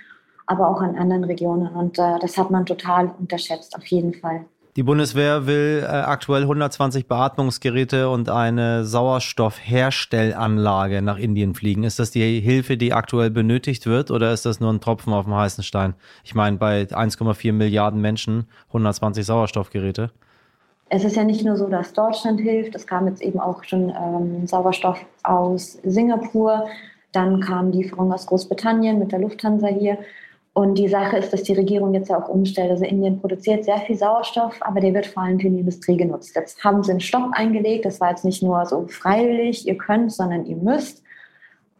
aber 0.46 0.70
auch 0.70 0.82
an 0.82 0.96
anderen 0.96 1.24
Regionen. 1.24 1.68
Und 1.68 1.98
äh, 1.98 2.20
das 2.20 2.38
hat 2.38 2.52
man 2.52 2.66
total 2.66 3.12
unterschätzt, 3.18 3.76
auf 3.76 3.86
jeden 3.88 4.14
Fall. 4.14 4.46
Die 4.76 4.84
Bundeswehr 4.84 5.48
will 5.48 5.84
äh, 5.84 5.88
aktuell 5.88 6.44
120 6.44 7.08
Beatmungsgeräte 7.08 8.08
und 8.10 8.30
eine 8.30 8.86
Sauerstoffherstellanlage 8.86 11.02
nach 11.02 11.18
Indien 11.18 11.56
fliegen. 11.56 11.84
Ist 11.84 11.98
das 11.98 12.12
die 12.12 12.40
Hilfe, 12.40 12.78
die 12.78 12.94
aktuell 12.94 13.32
benötigt 13.32 13.88
wird 13.88 14.12
oder 14.12 14.32
ist 14.32 14.46
das 14.46 14.60
nur 14.60 14.72
ein 14.72 14.80
Tropfen 14.80 15.12
auf 15.12 15.26
dem 15.26 15.34
heißen 15.34 15.64
Stein? 15.64 15.96
Ich 16.24 16.36
meine, 16.36 16.58
bei 16.58 16.84
1,4 16.84 17.52
Milliarden 17.52 18.00
Menschen 18.00 18.46
120 18.68 19.26
Sauerstoffgeräte. 19.26 20.12
Es 20.90 21.04
ist 21.04 21.16
ja 21.16 21.24
nicht 21.24 21.44
nur 21.44 21.56
so, 21.56 21.68
dass 21.68 21.94
Deutschland 21.94 22.40
hilft, 22.40 22.76
es 22.76 22.86
kam 22.86 23.08
jetzt 23.08 23.24
eben 23.24 23.40
auch 23.40 23.64
schon 23.64 23.90
ähm, 23.90 24.46
Sauerstoff 24.46 25.04
aus 25.24 25.80
Singapur, 25.84 26.68
dann 27.12 27.42
kam 27.42 27.72
die 27.72 27.82
Lieferung 27.84 28.14
aus 28.14 28.28
Großbritannien 28.28 29.00
mit 29.00 29.12
der 29.12 29.18
Lufthansa 29.20 29.68
hier. 29.68 29.98
Und 30.60 30.78
die 30.78 30.90
Sache 30.90 31.16
ist, 31.16 31.32
dass 31.32 31.44
die 31.44 31.54
Regierung 31.54 31.94
jetzt 31.94 32.10
ja 32.10 32.22
auch 32.22 32.28
umstellt. 32.28 32.70
Also 32.70 32.84
Indien 32.84 33.22
produziert 33.22 33.64
sehr 33.64 33.78
viel 33.78 33.96
Sauerstoff, 33.96 34.58
aber 34.60 34.82
der 34.82 34.94
wird 34.94 35.06
vor 35.06 35.24
allem 35.24 35.40
für 35.40 35.50
die 35.50 35.60
Industrie 35.60 35.96
genutzt. 35.96 36.36
Jetzt 36.36 36.62
haben 36.66 36.84
sie 36.84 36.92
einen 36.92 37.00
Stopp 37.00 37.30
eingelegt. 37.32 37.86
Das 37.86 38.02
war 38.02 38.10
jetzt 38.10 38.26
nicht 38.26 38.44
nur 38.44 38.66
so 38.66 38.86
freiwillig, 38.90 39.66
ihr 39.66 39.78
könnt, 39.78 40.12
sondern 40.12 40.46
ihr 40.46 40.58
müsst. 40.58 41.02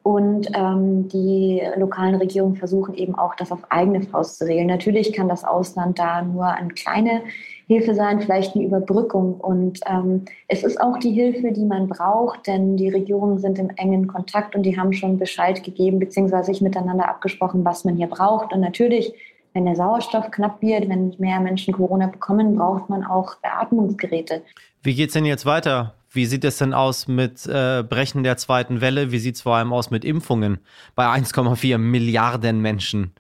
Und 0.02 0.48
ähm, 0.56 1.10
die 1.10 1.62
lokalen 1.76 2.16
Regierungen 2.16 2.56
versuchen 2.56 2.94
eben 2.94 3.16
auch, 3.16 3.36
das 3.36 3.52
auf 3.52 3.70
eigene 3.70 4.02
Faust 4.02 4.38
zu 4.38 4.46
regeln. 4.46 4.68
Natürlich 4.68 5.12
kann 5.12 5.28
das 5.28 5.44
Ausland 5.44 6.00
da 6.00 6.22
nur 6.22 6.46
eine 6.46 6.70
kleine 6.70 7.24
Hilfe 7.70 7.94
sein, 7.94 8.20
vielleicht 8.20 8.56
eine 8.56 8.66
Überbrückung. 8.66 9.36
Und 9.36 9.80
ähm, 9.86 10.26
es 10.48 10.64
ist 10.64 10.82
auch 10.82 10.98
die 10.98 11.12
Hilfe, 11.12 11.52
die 11.52 11.66
man 11.66 11.88
braucht, 11.88 12.48
denn 12.48 12.78
die 12.78 12.90
Regierungen 12.90 13.38
sind 13.38 13.60
im 13.60 13.70
engen 13.76 14.08
Kontakt 14.08 14.56
und 14.56 14.64
die 14.64 14.76
haben 14.76 14.92
schon 14.92 15.20
Bescheid 15.20 15.64
gegeben, 15.64 16.00
beziehungsweise 16.00 16.52
sich 16.52 16.62
miteinander 16.62 17.08
abgesprochen, 17.08 17.64
was 17.64 17.86
man 17.86 17.96
hier 17.96 18.08
braucht. 18.08 18.54
Und 18.54 18.62
natürlich, 18.62 19.14
wenn 19.54 19.66
der 19.66 19.76
Sauerstoff 19.76 20.32
knapp 20.32 20.64
wird, 20.64 20.90
wenn 20.90 21.14
mehr 21.20 21.40
Menschen 21.42 21.76
Corona 21.76 22.08
bekommen, 22.08 22.56
braucht 22.56 22.90
man 22.90 23.06
auch 23.06 23.36
Beatmungsgeräte. 23.36 24.42
Wie 24.82 24.96
geht 24.96 25.10
es 25.10 25.14
denn 25.14 25.26
jetzt 25.26 25.46
weiter? 25.46 25.94
Wie 26.12 26.26
sieht 26.26 26.44
es 26.46 26.58
denn 26.58 26.74
aus 26.74 27.08
mit 27.08 27.46
äh, 27.46 27.84
Brechen 27.88 28.24
der 28.24 28.38
zweiten 28.38 28.82
Welle? 28.82 29.12
Wie 29.12 29.20
sieht 29.20 29.36
es 29.36 29.44
vor 29.44 29.58
allem 29.58 29.74
aus 29.74 29.92
mit 29.92 30.04
Impfungen 30.04 30.58
bei 30.96 31.06
1,4 31.06 31.78
Milliarden 31.78 32.64
Menschen? 32.64 33.14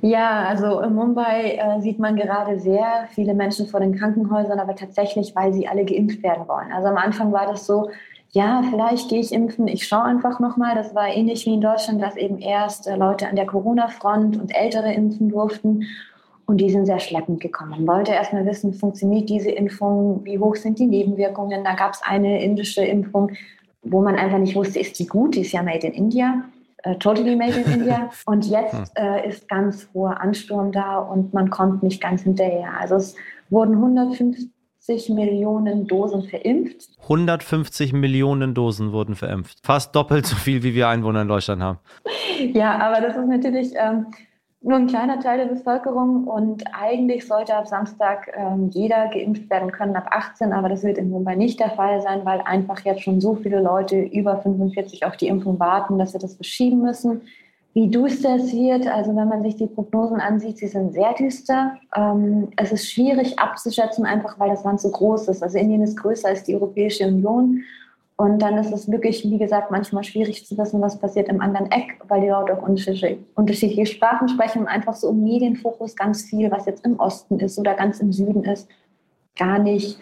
Ja, 0.00 0.46
also 0.48 0.80
in 0.80 0.94
Mumbai 0.94 1.56
äh, 1.56 1.80
sieht 1.80 1.98
man 1.98 2.16
gerade 2.16 2.58
sehr 2.58 3.06
viele 3.10 3.34
Menschen 3.34 3.66
vor 3.66 3.80
den 3.80 3.94
Krankenhäusern, 3.94 4.58
aber 4.58 4.74
tatsächlich, 4.74 5.34
weil 5.34 5.52
sie 5.52 5.68
alle 5.68 5.84
geimpft 5.84 6.22
werden 6.22 6.48
wollen. 6.48 6.72
Also 6.72 6.88
am 6.88 6.96
Anfang 6.96 7.32
war 7.32 7.46
das 7.46 7.66
so, 7.66 7.90
ja, 8.30 8.62
vielleicht 8.68 9.10
gehe 9.10 9.20
ich 9.20 9.32
impfen, 9.32 9.68
ich 9.68 9.86
schaue 9.86 10.04
einfach 10.04 10.40
nochmal. 10.40 10.74
Das 10.74 10.94
war 10.94 11.08
ähnlich 11.08 11.46
wie 11.46 11.54
in 11.54 11.60
Deutschland, 11.60 12.02
dass 12.02 12.16
eben 12.16 12.38
erst 12.38 12.86
äh, 12.86 12.96
Leute 12.96 13.28
an 13.28 13.36
der 13.36 13.46
Corona-Front 13.46 14.40
und 14.40 14.54
Ältere 14.54 14.92
impfen 14.92 15.28
durften. 15.28 15.84
Und 16.46 16.58
die 16.58 16.70
sind 16.70 16.86
sehr 16.86 17.00
schleppend 17.00 17.40
gekommen. 17.40 17.70
Man 17.70 17.86
wollte 17.86 18.12
erstmal 18.12 18.44
wissen, 18.44 18.74
funktioniert 18.74 19.30
diese 19.30 19.50
Impfung, 19.50 20.24
wie 20.24 20.38
hoch 20.38 20.56
sind 20.56 20.78
die 20.78 20.86
Nebenwirkungen. 20.86 21.64
Da 21.64 21.74
gab 21.74 21.94
es 21.94 22.02
eine 22.02 22.42
indische 22.42 22.84
Impfung, 22.84 23.30
wo 23.82 24.02
man 24.02 24.16
einfach 24.16 24.38
nicht 24.38 24.56
wusste, 24.56 24.78
ist 24.78 24.98
die 24.98 25.06
gut, 25.06 25.36
die 25.36 25.40
ist 25.40 25.52
ja 25.52 25.62
made 25.62 25.86
in 25.86 25.92
India 25.92 26.44
äh, 26.84 26.96
totally 26.96 27.34
made 27.34 27.58
in 27.58 27.72
India. 27.80 28.10
Und 28.26 28.46
jetzt 28.46 28.74
hm. 28.74 28.84
äh, 28.94 29.28
ist 29.28 29.48
ganz 29.48 29.88
hoher 29.92 30.20
Ansturm 30.20 30.72
da 30.72 30.98
und 30.98 31.34
man 31.34 31.50
kommt 31.50 31.82
nicht 31.82 32.00
ganz 32.00 32.22
hinterher. 32.22 32.78
Also 32.78 32.96
es 32.96 33.16
wurden 33.50 33.74
150 33.74 35.08
Millionen 35.08 35.86
Dosen 35.86 36.22
verimpft. 36.22 36.90
150 37.02 37.92
Millionen 37.92 38.54
Dosen 38.54 38.92
wurden 38.92 39.14
verimpft. 39.16 39.58
Fast 39.64 39.94
doppelt 39.94 40.26
so 40.26 40.36
viel, 40.36 40.62
wie 40.62 40.74
wir 40.74 40.88
Einwohner 40.88 41.22
in 41.22 41.28
Deutschland 41.28 41.62
haben. 41.62 41.78
Ja, 42.52 42.78
aber 42.78 43.00
das 43.00 43.16
ist 43.16 43.28
natürlich 43.28 43.72
ähm, 43.76 44.06
nur 44.64 44.78
ein 44.78 44.86
kleiner 44.86 45.20
Teil 45.20 45.38
der 45.38 45.54
Bevölkerung 45.54 46.24
und 46.24 46.64
eigentlich 46.72 47.26
sollte 47.26 47.54
ab 47.54 47.68
Samstag 47.68 48.32
ähm, 48.34 48.70
jeder 48.72 49.08
geimpft 49.08 49.50
werden 49.50 49.70
können 49.70 49.94
ab 49.94 50.06
18, 50.10 50.54
aber 50.54 50.70
das 50.70 50.82
wird 50.82 50.96
in 50.96 51.10
Mumbai 51.10 51.34
nicht 51.34 51.60
der 51.60 51.70
Fall 51.70 52.00
sein, 52.00 52.24
weil 52.24 52.40
einfach 52.40 52.80
jetzt 52.80 53.02
schon 53.02 53.20
so 53.20 53.34
viele 53.34 53.60
Leute 53.60 54.00
über 54.00 54.38
45 54.38 55.04
auf 55.04 55.18
die 55.18 55.28
Impfung 55.28 55.60
warten, 55.60 55.98
dass 55.98 56.14
wir 56.14 56.20
das 56.20 56.34
verschieben 56.34 56.80
müssen. 56.80 57.20
Wie 57.74 57.88
düster 57.88 58.36
es 58.36 58.54
wird, 58.54 58.86
also 58.86 59.14
wenn 59.14 59.28
man 59.28 59.42
sich 59.42 59.56
die 59.56 59.66
Prognosen 59.66 60.20
ansieht, 60.20 60.56
sie 60.56 60.68
sind 60.68 60.94
sehr 60.94 61.12
düster. 61.12 61.76
Ähm, 61.94 62.48
es 62.56 62.72
ist 62.72 62.90
schwierig 62.90 63.38
abzuschätzen, 63.38 64.06
einfach 64.06 64.38
weil 64.38 64.48
das 64.48 64.64
Land 64.64 64.80
so 64.80 64.90
groß 64.90 65.28
ist. 65.28 65.42
Also 65.42 65.58
Indien 65.58 65.82
ist 65.82 65.98
größer 65.98 66.28
als 66.28 66.44
die 66.44 66.54
Europäische 66.54 67.06
Union 67.06 67.64
und 68.16 68.38
dann 68.40 68.56
ist 68.58 68.72
es 68.72 68.90
wirklich, 68.90 69.24
wie 69.24 69.38
gesagt, 69.38 69.72
manchmal 69.72 70.04
schwierig 70.04 70.46
zu 70.46 70.56
wissen, 70.56 70.80
was 70.80 70.98
passiert 71.00 71.28
im 71.28 71.40
anderen 71.40 71.70
Eck, 71.72 71.98
weil 72.06 72.20
die 72.20 72.28
Leute 72.28 72.56
auch 72.56 72.62
unterschiedliche, 72.62 73.18
unterschiedliche 73.34 73.86
Sprachen 73.86 74.28
sprechen 74.28 74.62
und 74.62 74.68
einfach 74.68 74.94
so 74.94 75.10
im 75.10 75.24
Medienfokus 75.24 75.96
ganz 75.96 76.22
viel, 76.22 76.50
was 76.50 76.66
jetzt 76.66 76.84
im 76.84 76.98
Osten 77.00 77.40
ist 77.40 77.58
oder 77.58 77.74
ganz 77.74 77.98
im 77.98 78.12
Süden 78.12 78.44
ist, 78.44 78.68
gar 79.36 79.58
nicht 79.58 79.98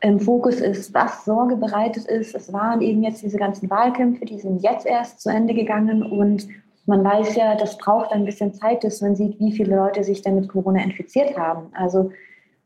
im 0.00 0.20
Fokus 0.20 0.60
ist, 0.60 0.92
was 0.92 1.24
Sorge 1.24 1.56
bereitet 1.56 2.04
ist. 2.04 2.34
Es 2.34 2.52
waren 2.52 2.82
eben 2.82 3.02
jetzt 3.02 3.22
diese 3.22 3.38
ganzen 3.38 3.70
Wahlkämpfe, 3.70 4.26
die 4.26 4.38
sind 4.38 4.62
jetzt 4.62 4.86
erst 4.86 5.20
zu 5.20 5.30
Ende 5.30 5.54
gegangen 5.54 6.02
und 6.02 6.46
man 6.84 7.02
weiß 7.02 7.34
ja, 7.34 7.54
das 7.54 7.78
braucht 7.78 8.12
ein 8.12 8.24
bisschen 8.24 8.52
Zeit, 8.54 8.80
bis 8.80 9.00
man 9.00 9.16
sieht, 9.16 9.40
wie 9.40 9.52
viele 9.52 9.76
Leute 9.76 10.04
sich 10.04 10.22
denn 10.22 10.36
mit 10.36 10.48
Corona 10.48 10.82
infiziert 10.82 11.36
haben. 11.36 11.66
Also 11.74 12.12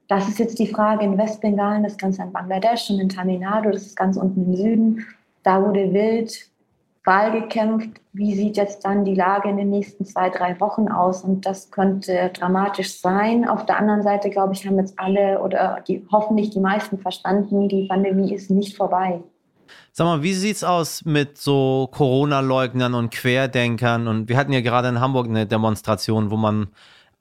das 0.08 0.28
ist 0.28 0.38
jetzt 0.38 0.58
die 0.58 0.66
Frage 0.66 1.04
in 1.04 1.16
Westbengalen, 1.16 1.82
das 1.82 1.96
Ganze 1.96 2.22
in 2.22 2.32
Bangladesch 2.32 2.90
und 2.90 3.00
in 3.00 3.08
Tamil 3.08 3.38
Nadu, 3.38 3.70
das 3.70 3.82
ist 3.82 3.96
ganz 3.96 4.16
unten 4.16 4.44
im 4.44 4.56
Süden. 4.56 5.06
Da 5.42 5.62
wurde 5.62 5.92
wild 5.92 6.52
Wahl 7.04 7.32
gekämpft. 7.32 8.00
Wie 8.12 8.34
sieht 8.34 8.56
jetzt 8.56 8.84
dann 8.84 9.04
die 9.04 9.14
Lage 9.14 9.48
in 9.48 9.56
den 9.56 9.70
nächsten 9.70 10.04
zwei, 10.04 10.30
drei 10.30 10.58
Wochen 10.60 10.88
aus? 10.88 11.22
Und 11.24 11.44
das 11.46 11.70
könnte 11.70 12.30
dramatisch 12.32 13.00
sein. 13.00 13.48
Auf 13.48 13.66
der 13.66 13.78
anderen 13.78 14.02
Seite, 14.02 14.30
glaube 14.30 14.54
ich, 14.54 14.66
haben 14.66 14.78
jetzt 14.78 14.98
alle 14.98 15.40
oder 15.40 15.82
die, 15.86 16.06
hoffentlich 16.12 16.50
die 16.50 16.60
meisten 16.60 16.98
verstanden, 16.98 17.68
die 17.68 17.86
Pandemie 17.88 18.32
ist 18.32 18.50
nicht 18.50 18.76
vorbei. 18.76 19.20
Sag 19.92 20.04
mal, 20.04 20.22
wie 20.22 20.34
sieht 20.34 20.56
es 20.56 20.64
aus 20.64 21.04
mit 21.04 21.38
so 21.38 21.88
Corona-Leugnern 21.92 22.94
und 22.94 23.10
Querdenkern? 23.10 24.06
Und 24.06 24.28
wir 24.28 24.36
hatten 24.36 24.52
ja 24.52 24.60
gerade 24.60 24.88
in 24.88 25.00
Hamburg 25.00 25.26
eine 25.26 25.46
Demonstration, 25.46 26.30
wo 26.30 26.36
man 26.36 26.68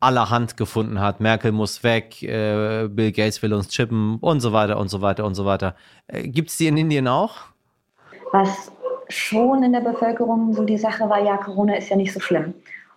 allerhand 0.01 0.57
gefunden 0.57 0.99
hat. 0.99 1.21
Merkel 1.21 1.51
muss 1.51 1.83
weg, 1.83 2.21
äh, 2.23 2.87
Bill 2.89 3.11
Gates 3.11 3.41
will 3.41 3.53
uns 3.53 3.69
chippen 3.69 4.17
und 4.19 4.41
so 4.41 4.51
weiter 4.51 4.77
und 4.77 4.89
so 4.89 5.01
weiter 5.01 5.25
und 5.25 5.35
so 5.35 5.45
weiter. 5.45 5.75
Äh, 6.07 6.27
Gibt 6.27 6.49
es 6.49 6.57
die 6.57 6.67
in 6.67 6.75
Indien 6.75 7.07
auch? 7.07 7.35
Was 8.31 8.71
schon 9.09 9.63
in 9.63 9.73
der 9.73 9.81
Bevölkerung 9.81 10.53
so 10.53 10.63
die 10.63 10.77
Sache 10.77 11.07
war, 11.09 11.23
ja, 11.23 11.37
Corona 11.37 11.75
ist 11.75 11.89
ja 11.89 11.95
nicht 11.95 12.13
so 12.13 12.19
schlimm. 12.19 12.53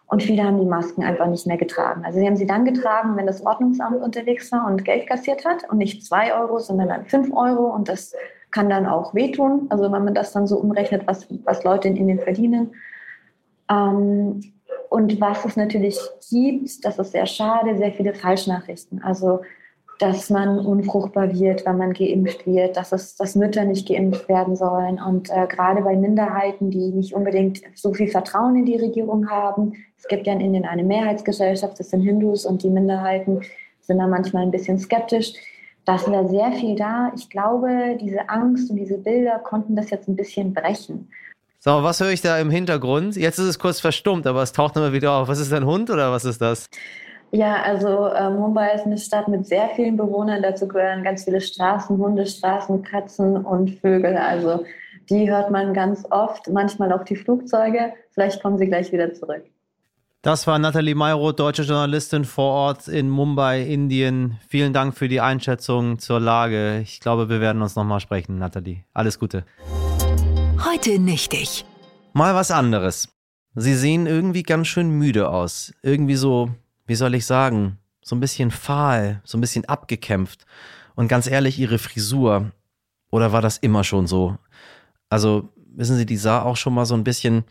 Und 0.06 0.23
viele 0.23 0.44
haben 0.44 0.58
die 0.58 0.66
Masken 0.66 1.02
einfach 1.02 1.26
nicht 1.26 1.46
mehr 1.46 1.56
getragen. 1.56 2.04
Also 2.04 2.20
sie 2.20 2.26
haben 2.26 2.37
sie 2.37 2.46
dann 2.46 2.64
getragen, 2.64 3.16
wenn 3.16 3.26
das 3.26 3.44
Ordnungsamt 3.44 4.00
unterwegs 4.00 4.52
war 4.52 4.66
und 4.66 4.84
Geld 4.84 5.06
kassiert 5.06 5.44
hat 5.44 5.68
und 5.70 5.78
nicht 5.78 6.04
zwei 6.04 6.34
Euro, 6.34 6.58
sondern 6.58 6.88
dann 6.88 7.06
fünf 7.06 7.34
Euro. 7.34 7.66
Und 7.75 7.88
das 7.88 8.14
kann 8.50 8.70
dann 8.70 8.87
auch 8.87 9.14
wehtun. 9.14 9.66
Also 9.70 9.84
wenn 9.84 10.04
man 10.04 10.14
das 10.14 10.32
dann 10.32 10.46
so 10.46 10.58
umrechnet, 10.58 11.06
was, 11.06 11.26
was 11.44 11.64
Leute 11.64 11.88
in 11.88 11.96
Indien 11.96 12.20
verdienen. 12.20 12.75
Ähm, 13.70 14.40
und 14.91 15.21
was 15.21 15.45
es 15.45 15.57
natürlich 15.57 15.99
gibt, 16.31 16.85
das 16.85 16.99
ist 16.99 17.12
sehr 17.12 17.26
schade, 17.26 17.76
sehr 17.76 17.93
viele 17.93 18.14
Falschnachrichten. 18.14 19.03
Also, 19.03 19.41
dass 19.99 20.31
man 20.31 20.59
unfruchtbar 20.59 21.33
wird, 21.33 21.64
wenn 21.67 21.79
man 21.79 21.93
geimpft 21.93 22.47
wird, 22.47 22.76
dass, 22.76 22.93
es, 22.93 23.17
dass 23.17 23.37
Mütter 23.37 23.64
nicht 23.64 23.88
geimpft 23.88 24.29
werden 24.29 24.57
sollen. 24.57 25.00
Und 25.00 25.31
äh, 25.31 25.47
gerade 25.47 25.83
bei 25.83 25.97
Minderheiten, 25.97 26.71
die 26.71 26.91
nicht 26.91 27.14
unbedingt 27.14 27.61
so 27.75 27.95
viel 27.95 28.09
Vertrauen 28.09 28.57
in 28.57 28.67
die 28.67 28.76
Regierung 28.76 29.31
haben. 29.31 29.75
Es 29.97 30.09
gibt 30.09 30.26
ja 30.26 30.33
in 30.33 30.41
Indien 30.41 30.64
eine 30.64 30.83
Mehrheitsgesellschaft, 30.83 31.79
das 31.79 31.91
sind 31.91 32.00
Hindus 32.00 32.45
und 32.45 32.62
die 32.62 32.71
Minderheiten 32.71 33.43
sind 33.81 33.99
da 33.99 34.07
manchmal 34.07 34.43
ein 34.43 34.50
bisschen 34.50 34.79
skeptisch. 34.79 35.35
Da 35.85 35.97
ist 35.97 36.09
ja 36.09 36.26
sehr 36.26 36.53
viel 36.53 36.76
da. 36.76 37.12
Ich 37.14 37.29
glaube, 37.29 37.99
diese 38.00 38.29
Angst 38.29 38.71
und 38.71 38.76
diese 38.76 38.99
Bilder 38.99 39.38
konnten 39.38 39.76
das 39.76 39.91
jetzt 39.91 40.09
ein 40.09 40.17
bisschen 40.17 40.55
brechen. 40.55 41.11
So, 41.66 41.83
was 41.83 41.99
höre 41.99 42.11
ich 42.11 42.21
da 42.21 42.38
im 42.38 42.50
Hintergrund? 42.50 43.16
Jetzt 43.16 43.38
ist 43.38 43.47
es 43.47 43.59
kurz 43.59 43.80
verstummt, 43.80 44.26
aber 44.26 44.42
es 44.42 44.52
taucht 44.52 44.76
immer 44.76 44.92
wieder 44.92 45.12
auf. 45.12 45.28
Was 45.28 45.38
ist 45.38 45.50
ein 45.50 45.64
Hund 45.64 45.88
oder 45.88 46.12
was 46.12 46.26
ist 46.26 46.42
das? 46.42 46.68
Ja, 47.30 47.62
also 47.62 48.09
äh, 48.09 48.28
Mumbai 48.28 48.75
ist 48.75 48.85
eine 48.85 48.99
Stadt 48.99 49.28
mit 49.28 49.47
sehr 49.47 49.71
vielen 49.75 49.97
Bewohnern. 49.97 50.42
Dazu 50.42 50.68
gehören 50.68 51.02
ganz 51.02 51.25
viele 51.25 51.40
Straßenhunde, 51.40 52.26
Straßenkatzen 52.26 53.38
und 53.47 53.80
Vögel. 53.80 54.18
Also 54.18 54.66
die 55.09 55.30
hört 55.30 55.50
man 55.50 55.73
ganz 55.73 56.04
oft, 56.11 56.50
manchmal 56.50 56.92
auch 56.92 57.02
die 57.02 57.16
Flugzeuge. 57.16 57.94
Vielleicht 58.11 58.42
kommen 58.42 58.59
sie 58.59 58.66
gleich 58.66 58.92
wieder 58.92 59.14
zurück. 59.14 59.44
Das 60.21 60.47
war 60.47 60.59
Nathalie 60.59 60.94
Mayroth, 60.94 61.40
deutsche 61.40 61.62
Journalistin 61.62 62.26
vor 62.26 62.52
Ort 62.52 62.88
in 62.88 63.09
Mumbai, 63.09 63.62
Indien. 63.62 64.38
Vielen 64.50 64.75
Dank 64.75 64.94
für 64.94 65.09
die 65.09 65.23
Einschätzung 65.23 65.99
zur 65.99 66.21
Lage. 66.21 66.80
Ich 66.80 67.00
glaube, 67.00 67.30
wir 67.30 67.40
werden 67.40 67.62
uns 67.62 67.75
nochmal 67.75 68.00
sprechen, 68.00 68.38
Nathalie. 68.38 68.85
Alles 68.92 69.18
Gute. 69.18 69.47
Heute 70.64 70.99
nichtig. 70.99 71.66
Mal 72.14 72.35
was 72.35 72.50
anderes. 72.50 73.09
Sie 73.54 73.75
sehen 73.75 74.06
irgendwie 74.06 74.42
ganz 74.42 74.66
schön 74.66 74.88
müde 74.88 75.28
aus. 75.28 75.75
Irgendwie 75.83 76.14
so, 76.14 76.54
wie 76.87 76.94
soll 76.94 77.14
ich 77.14 77.26
sagen, 77.26 77.78
so 78.02 78.16
ein 78.16 78.21
bisschen 78.21 78.50
fahl, 78.50 79.21
so 79.25 79.37
ein 79.37 79.42
bisschen 79.42 79.66
abgekämpft. 79.66 80.47
Und 80.94 81.09
ganz 81.09 81.26
ehrlich, 81.26 81.59
Ihre 81.59 81.78
Frisur. 81.78 82.52
Oder 83.11 83.30
war 83.33 83.42
das 83.42 83.59
immer 83.59 83.85
schon 83.85 84.06
so? 84.06 84.38
Also, 85.11 85.52
wissen 85.75 85.99
Sie, 85.99 86.06
die 86.06 86.16
sah 86.16 86.40
auch 86.40 86.56
schon 86.56 86.73
mal 86.73 86.87
so 86.87 86.94
ein 86.94 87.04
bisschen, 87.04 87.44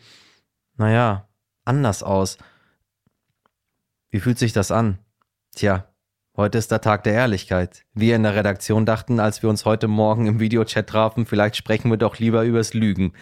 naja, 0.77 1.27
anders 1.65 2.01
aus. 2.01 2.39
Wie 4.09 4.21
fühlt 4.21 4.39
sich 4.39 4.53
das 4.53 4.71
an? 4.71 4.97
Tja, 5.55 5.87
Heute 6.35 6.57
ist 6.57 6.71
der 6.71 6.81
Tag 6.81 7.03
der 7.03 7.13
Ehrlichkeit. 7.13 7.85
Wir 7.93 8.15
in 8.15 8.23
der 8.23 8.33
Redaktion 8.33 8.87
dachten, 8.87 9.19
als 9.19 9.43
wir 9.43 9.51
uns 9.51 9.65
heute 9.65 9.87
Morgen 9.87 10.25
im 10.25 10.39
Videochat 10.39 10.87
trafen, 10.87 11.27
vielleicht 11.27 11.55
sprechen 11.55 11.91
wir 11.91 11.97
doch 11.97 12.17
lieber 12.17 12.43
übers 12.43 12.73
Lügen. 12.73 13.13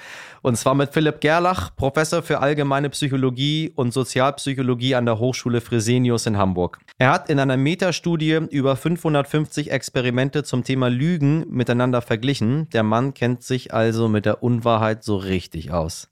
Und 0.41 0.55
zwar 0.55 0.75
mit 0.75 0.93
Philipp 0.93 1.19
Gerlach, 1.19 1.75
Professor 1.75 2.23
für 2.23 2.39
allgemeine 2.39 2.89
Psychologie 2.89 3.73
und 3.75 3.91
Sozialpsychologie 3.91 4.95
an 4.95 5.05
der 5.05 5.19
Hochschule 5.19 5.59
Fresenius 5.59 6.25
in 6.25 6.37
Hamburg. 6.37 6.79
Er 6.99 7.11
hat 7.11 7.29
in 7.29 7.37
einer 7.37 7.57
Metastudie 7.57 8.47
über 8.49 8.77
550 8.77 9.71
Experimente 9.71 10.45
zum 10.45 10.63
Thema 10.63 10.89
Lügen 10.89 11.45
miteinander 11.49 12.01
verglichen. 12.01 12.69
Der 12.69 12.83
Mann 12.83 13.13
kennt 13.13 13.43
sich 13.43 13.73
also 13.73 14.07
mit 14.07 14.25
der 14.25 14.41
Unwahrheit 14.41 15.03
so 15.03 15.17
richtig 15.17 15.73
aus. 15.73 16.09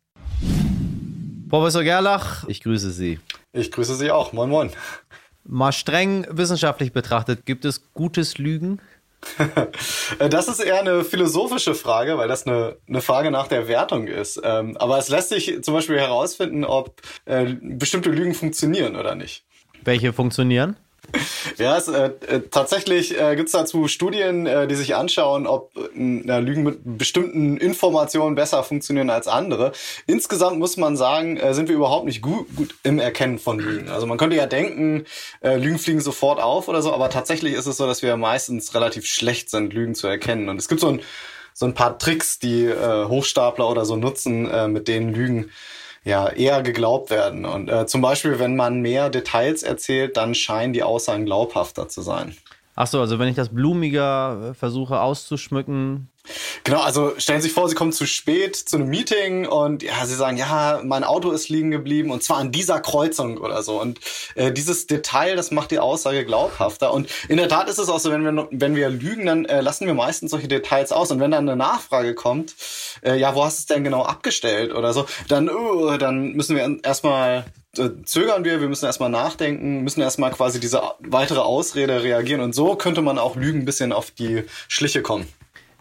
Professor 1.47 1.83
Gerlach, 1.83 2.45
ich 2.49 2.61
grüße 2.61 2.91
Sie. 2.91 3.21
Ich 3.53 3.71
grüße 3.71 3.95
Sie 3.95 4.11
auch. 4.11 4.33
Moin, 4.33 4.49
moin. 4.49 4.69
Mal 5.51 5.71
streng 5.71 6.27
wissenschaftlich 6.29 6.93
betrachtet, 6.93 7.45
gibt 7.45 7.65
es 7.65 7.91
gutes 7.93 8.37
Lügen? 8.37 8.79
Das 10.19 10.47
ist 10.47 10.59
eher 10.59 10.79
eine 10.79 11.03
philosophische 11.03 11.75
Frage, 11.75 12.17
weil 12.17 12.27
das 12.27 12.47
eine, 12.47 12.77
eine 12.87 13.01
Frage 13.01 13.31
nach 13.31 13.47
der 13.47 13.67
Wertung 13.67 14.07
ist. 14.07 14.39
Ähm, 14.43 14.77
aber 14.77 14.97
es 14.97 15.09
lässt 15.09 15.29
sich 15.29 15.61
zum 15.61 15.73
Beispiel 15.73 15.99
herausfinden, 15.99 16.63
ob 16.63 17.01
äh, 17.25 17.55
bestimmte 17.61 18.09
Lügen 18.11 18.33
funktionieren 18.33 18.95
oder 18.95 19.15
nicht. 19.15 19.43
Welche 19.83 20.13
funktionieren? 20.13 20.77
Ja, 21.57 21.77
es, 21.77 21.87
äh, 21.87 22.11
äh, 22.27 22.41
tatsächlich 22.49 23.19
äh, 23.19 23.35
gibt 23.35 23.47
es 23.47 23.53
dazu 23.53 23.87
Studien, 23.87 24.45
äh, 24.45 24.67
die 24.67 24.75
sich 24.75 24.95
anschauen, 24.95 25.47
ob 25.47 25.71
äh, 25.75 26.39
Lügen 26.39 26.63
mit 26.63 26.79
bestimmten 26.83 27.57
Informationen 27.57 28.35
besser 28.35 28.63
funktionieren 28.63 29.09
als 29.09 29.27
andere. 29.27 29.71
Insgesamt 30.07 30.59
muss 30.59 30.77
man 30.77 30.95
sagen, 30.95 31.37
äh, 31.37 31.53
sind 31.53 31.67
wir 31.67 31.75
überhaupt 31.75 32.05
nicht 32.05 32.21
gut, 32.21 32.55
gut 32.55 32.75
im 32.83 32.99
Erkennen 32.99 33.39
von 33.39 33.59
Lügen. 33.59 33.89
Also 33.89 34.07
man 34.07 34.17
könnte 34.17 34.35
ja 34.35 34.45
denken, 34.45 35.05
äh, 35.41 35.57
Lügen 35.57 35.79
fliegen 35.79 36.01
sofort 36.01 36.39
auf 36.41 36.67
oder 36.67 36.81
so, 36.81 36.93
aber 36.93 37.09
tatsächlich 37.09 37.53
ist 37.53 37.65
es 37.65 37.77
so, 37.77 37.87
dass 37.87 38.01
wir 38.01 38.15
meistens 38.17 38.73
relativ 38.73 39.05
schlecht 39.05 39.49
sind, 39.49 39.73
Lügen 39.73 39.95
zu 39.95 40.07
erkennen. 40.07 40.49
Und 40.49 40.57
es 40.57 40.67
gibt 40.67 40.81
so 40.81 40.87
ein, 40.87 41.01
so 41.53 41.65
ein 41.65 41.73
paar 41.73 41.99
Tricks, 41.99 42.39
die 42.39 42.65
äh, 42.65 43.05
Hochstapler 43.05 43.69
oder 43.69 43.85
so 43.85 43.95
nutzen, 43.95 44.49
äh, 44.49 44.67
mit 44.67 44.87
denen 44.87 45.13
Lügen 45.13 45.51
ja 46.03 46.29
eher 46.29 46.61
geglaubt 46.63 47.09
werden. 47.09 47.45
Und 47.45 47.69
äh, 47.69 47.85
zum 47.87 48.01
Beispiel, 48.01 48.39
wenn 48.39 48.55
man 48.55 48.81
mehr 48.81 49.09
Details 49.09 49.63
erzählt, 49.63 50.17
dann 50.17 50.35
scheinen 50.35 50.73
die 50.73 50.83
Aussagen 50.83 51.25
glaubhafter 51.25 51.87
zu 51.87 52.01
sein. 52.01 52.35
Ach 52.75 52.87
so, 52.87 53.01
also 53.01 53.19
wenn 53.19 53.27
ich 53.27 53.35
das 53.35 53.49
blumiger 53.49 54.51
äh, 54.51 54.53
versuche 54.53 55.01
auszuschmücken, 55.01 56.09
Genau, 56.63 56.81
also 56.81 57.13
stellen 57.17 57.41
Sie 57.41 57.47
sich 57.47 57.53
vor, 57.53 57.69
Sie 57.69 57.75
kommen 57.75 57.91
zu 57.91 58.05
spät 58.05 58.55
zu 58.55 58.77
einem 58.77 58.87
Meeting 58.87 59.47
und 59.47 59.83
ja, 59.83 60.05
Sie 60.05 60.15
sagen, 60.15 60.37
ja, 60.37 60.81
mein 60.83 61.03
Auto 61.03 61.31
ist 61.31 61.49
liegen 61.49 61.71
geblieben 61.71 62.11
und 62.11 62.23
zwar 62.23 62.37
an 62.37 62.51
dieser 62.51 62.79
Kreuzung 62.79 63.37
oder 63.37 63.63
so. 63.63 63.79
Und 63.79 63.99
äh, 64.35 64.51
dieses 64.51 64.87
Detail, 64.87 65.35
das 65.35 65.51
macht 65.51 65.71
die 65.71 65.79
Aussage 65.79 66.25
glaubhafter. 66.25 66.93
Und 66.93 67.09
in 67.27 67.37
der 67.37 67.49
Tat 67.49 67.69
ist 67.69 67.77
es 67.77 67.89
auch 67.89 67.99
so, 67.99 68.11
wenn 68.11 68.23
wir, 68.23 68.47
wenn 68.51 68.75
wir 68.75 68.89
lügen, 68.89 69.25
dann 69.25 69.45
äh, 69.45 69.61
lassen 69.61 69.85
wir 69.87 69.93
meistens 69.93 70.31
solche 70.31 70.47
Details 70.47 70.91
aus. 70.91 71.11
Und 71.11 71.19
wenn 71.19 71.31
dann 71.31 71.47
eine 71.47 71.57
Nachfrage 71.57 72.15
kommt, 72.15 72.55
äh, 73.03 73.15
ja, 73.17 73.35
wo 73.35 73.43
hast 73.43 73.57
du 73.57 73.61
es 73.61 73.65
denn 73.67 73.83
genau 73.83 74.03
abgestellt 74.03 74.73
oder 74.73 74.93
so, 74.93 75.05
dann, 75.27 75.49
uh, 75.49 75.97
dann 75.97 76.33
müssen 76.33 76.55
wir 76.55 76.79
erstmal 76.83 77.45
äh, 77.77 77.89
zögern 78.03 78.43
wir, 78.43 78.61
wir 78.61 78.67
müssen 78.67 78.85
erstmal 78.85 79.09
nachdenken, 79.09 79.83
müssen 79.83 80.01
erstmal 80.01 80.31
quasi 80.31 80.59
diese 80.59 80.81
weitere 80.99 81.39
Ausrede 81.39 82.03
reagieren. 82.03 82.41
Und 82.41 82.53
so 82.53 82.75
könnte 82.75 83.01
man 83.01 83.19
auch 83.19 83.35
Lügen 83.35 83.59
ein 83.59 83.65
bisschen 83.65 83.91
auf 83.93 84.11
die 84.11 84.43
Schliche 84.67 85.01
kommen. 85.01 85.27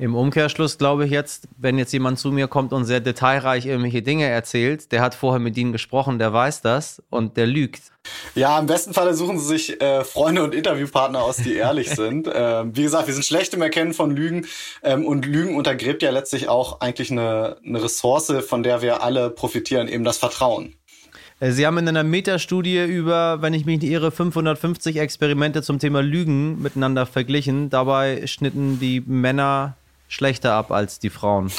Im 0.01 0.15
Umkehrschluss 0.15 0.79
glaube 0.79 1.07
ich 1.07 1.11
jetzt, 1.11 1.49
wenn 1.57 1.77
jetzt 1.77 1.93
jemand 1.93 2.21
zu 2.21 2.31
mir 2.31 2.47
kommt 2.47 2.73
und 2.73 2.85
sehr 2.85 3.01
detailreich 3.01 3.67
irgendwelche 3.67 4.01
Dinge 4.01 4.27
erzählt, 4.27 4.93
der 4.93 5.01
hat 5.01 5.17
vorher 5.17 5.41
mit 5.41 5.57
Ihnen 5.57 5.73
gesprochen, 5.73 6.21
der 6.21 6.33
weiß 6.33 6.63
das 6.63 7.03
und 7.11 7.37
der 7.37 7.49
lügt. 7.49 7.83
Ja, 8.37 8.59
im 8.61 8.67
besten 8.67 8.95
Falle 8.95 9.15
suchen 9.15 9.41
Sie 9.41 9.47
sich 9.47 9.81
äh, 9.83 10.05
Freunde 10.05 10.45
und 10.45 10.55
Interviewpartner 10.55 11.21
aus, 11.21 11.39
die 11.39 11.55
ehrlich 11.55 11.91
sind. 11.97 12.31
Ähm, 12.33 12.77
wie 12.77 12.85
gesagt, 12.85 13.09
wir 13.09 13.15
sind 13.15 13.25
schlecht 13.25 13.53
im 13.55 13.63
Erkennen 13.63 13.93
von 13.93 14.13
Lügen 14.15 14.47
ähm, 14.85 15.05
und 15.05 15.27
Lügen 15.27 15.57
untergräbt 15.57 16.03
ja 16.03 16.11
letztlich 16.11 16.49
auch 16.49 16.81
eigentlich 16.81 17.11
eine, 17.11 17.57
eine 17.67 17.83
Ressource, 17.83 18.33
von 18.47 18.63
der 18.63 18.83
wir 18.83 19.03
alle 19.03 19.31
profitieren, 19.31 19.89
eben 19.89 20.05
das 20.05 20.19
Vertrauen. 20.19 20.75
Äh, 21.41 21.51
Sie 21.51 21.67
haben 21.67 21.79
in 21.79 21.89
einer 21.89 22.05
Metastudie 22.05 22.85
über, 22.85 23.43
wenn 23.43 23.53
ich 23.53 23.65
mich 23.65 23.81
nicht 23.81 23.91
irre, 23.91 24.13
550 24.13 24.97
Experimente 24.99 25.63
zum 25.63 25.81
Thema 25.81 26.03
Lügen 26.03 26.63
miteinander 26.63 27.05
verglichen. 27.05 27.69
Dabei 27.69 28.27
schnitten 28.29 28.79
die 28.79 29.01
Männer 29.01 29.77
schlechter 30.09 30.53
ab 30.53 30.71
als 30.71 30.99
die 30.99 31.11
Frauen. 31.11 31.53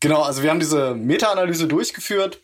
Genau, 0.00 0.22
also 0.22 0.42
wir 0.42 0.50
haben 0.50 0.60
diese 0.60 0.94
Meta-Analyse 0.94 1.66
durchgeführt. 1.68 2.40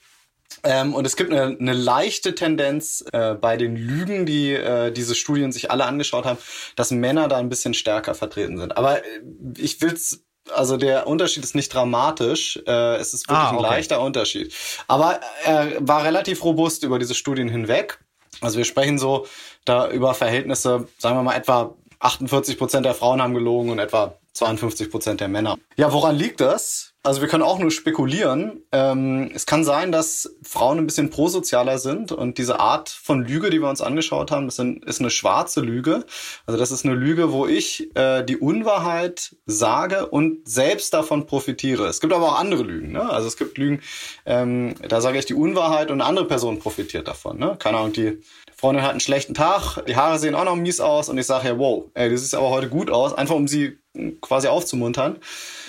Ähm, 0.64 0.94
und 0.94 1.06
es 1.06 1.16
gibt 1.16 1.30
eine, 1.32 1.56
eine 1.58 1.72
leichte 1.72 2.34
Tendenz 2.34 3.04
äh, 3.12 3.34
bei 3.34 3.56
den 3.56 3.76
Lügen, 3.76 4.26
die 4.26 4.52
äh, 4.52 4.90
diese 4.90 5.14
Studien 5.14 5.52
sich 5.52 5.70
alle 5.70 5.84
angeschaut 5.84 6.24
haben, 6.24 6.38
dass 6.74 6.90
Männer 6.90 7.28
da 7.28 7.36
ein 7.36 7.48
bisschen 7.48 7.74
stärker 7.74 8.14
vertreten 8.14 8.58
sind. 8.58 8.76
Aber 8.76 8.98
äh, 8.98 9.20
ich 9.56 9.80
will's 9.82 10.24
also 10.54 10.78
der 10.78 11.06
Unterschied 11.06 11.44
ist 11.44 11.54
nicht 11.54 11.72
dramatisch. 11.72 12.58
Äh, 12.66 12.96
es 12.96 13.12
ist 13.12 13.28
wirklich 13.28 13.38
ah, 13.38 13.48
okay. 13.48 13.56
ein 13.56 13.70
leichter 13.70 14.00
Unterschied. 14.00 14.54
Aber 14.86 15.20
er 15.44 15.76
war 15.80 16.04
relativ 16.04 16.42
robust 16.42 16.84
über 16.84 16.98
diese 16.98 17.14
Studien 17.14 17.48
hinweg. 17.48 17.98
Also 18.40 18.58
wir 18.58 18.64
sprechen 18.64 18.98
so 18.98 19.26
da 19.64 19.90
über 19.90 20.14
Verhältnisse, 20.14 20.88
sagen 20.98 21.16
wir 21.16 21.22
mal 21.22 21.36
etwa 21.36 21.74
48 21.98 22.56
Prozent 22.56 22.86
der 22.86 22.94
Frauen 22.94 23.20
haben 23.20 23.34
gelogen 23.34 23.70
und 23.70 23.78
etwa 23.78 24.14
52 24.38 24.90
Prozent 24.90 25.20
der 25.20 25.28
Männer. 25.28 25.58
Ja, 25.76 25.92
woran 25.92 26.16
liegt 26.16 26.40
das? 26.40 26.94
Also 27.04 27.20
wir 27.20 27.28
können 27.28 27.42
auch 27.42 27.58
nur 27.58 27.70
spekulieren. 27.70 28.64
Ähm, 28.72 29.30
es 29.32 29.46
kann 29.46 29.64
sein, 29.64 29.92
dass 29.92 30.34
Frauen 30.42 30.78
ein 30.78 30.86
bisschen 30.86 31.10
prosozialer 31.10 31.78
sind 31.78 32.12
und 32.12 32.38
diese 32.38 32.60
Art 32.60 32.88
von 32.88 33.24
Lüge, 33.24 33.50
die 33.50 33.60
wir 33.60 33.68
uns 33.68 33.80
angeschaut 33.80 34.30
haben, 34.30 34.46
das 34.46 34.58
ist 34.58 35.00
eine 35.00 35.10
schwarze 35.10 35.60
Lüge. 35.60 36.04
Also 36.44 36.58
das 36.58 36.70
ist 36.70 36.84
eine 36.84 36.94
Lüge, 36.94 37.32
wo 37.32 37.46
ich 37.46 37.96
äh, 37.96 38.24
die 38.24 38.36
Unwahrheit 38.36 39.36
sage 39.46 40.06
und 40.06 40.48
selbst 40.48 40.92
davon 40.92 41.26
profitiere. 41.26 41.86
Es 41.86 42.00
gibt 42.00 42.12
aber 42.12 42.32
auch 42.32 42.38
andere 42.38 42.64
Lügen. 42.64 42.92
Ne? 42.92 43.08
Also 43.08 43.28
es 43.28 43.36
gibt 43.36 43.58
Lügen, 43.58 43.80
ähm, 44.26 44.74
da 44.86 45.00
sage 45.00 45.18
ich 45.18 45.24
die 45.24 45.34
Unwahrheit 45.34 45.90
und 45.90 46.00
eine 46.00 46.08
andere 46.08 46.26
Person 46.26 46.58
profitiert 46.58 47.08
davon. 47.08 47.38
Ne? 47.38 47.56
Keine 47.58 47.78
Ahnung, 47.78 47.92
die 47.92 48.20
Freundin 48.54 48.82
hat 48.82 48.90
einen 48.90 49.00
schlechten 49.00 49.34
Tag, 49.34 49.84
die 49.86 49.94
Haare 49.94 50.18
sehen 50.18 50.34
auch 50.34 50.44
noch 50.44 50.56
mies 50.56 50.80
aus 50.80 51.08
und 51.08 51.16
ich 51.16 51.26
sage 51.26 51.46
ja, 51.46 51.58
wow, 51.58 51.84
ey, 51.94 52.08
du 52.08 52.18
siehst 52.18 52.34
aber 52.34 52.50
heute 52.50 52.68
gut 52.68 52.90
aus, 52.90 53.14
einfach 53.14 53.36
um 53.36 53.46
sie 53.46 53.78
quasi 54.20 54.48
aufzumuntern. 54.48 55.16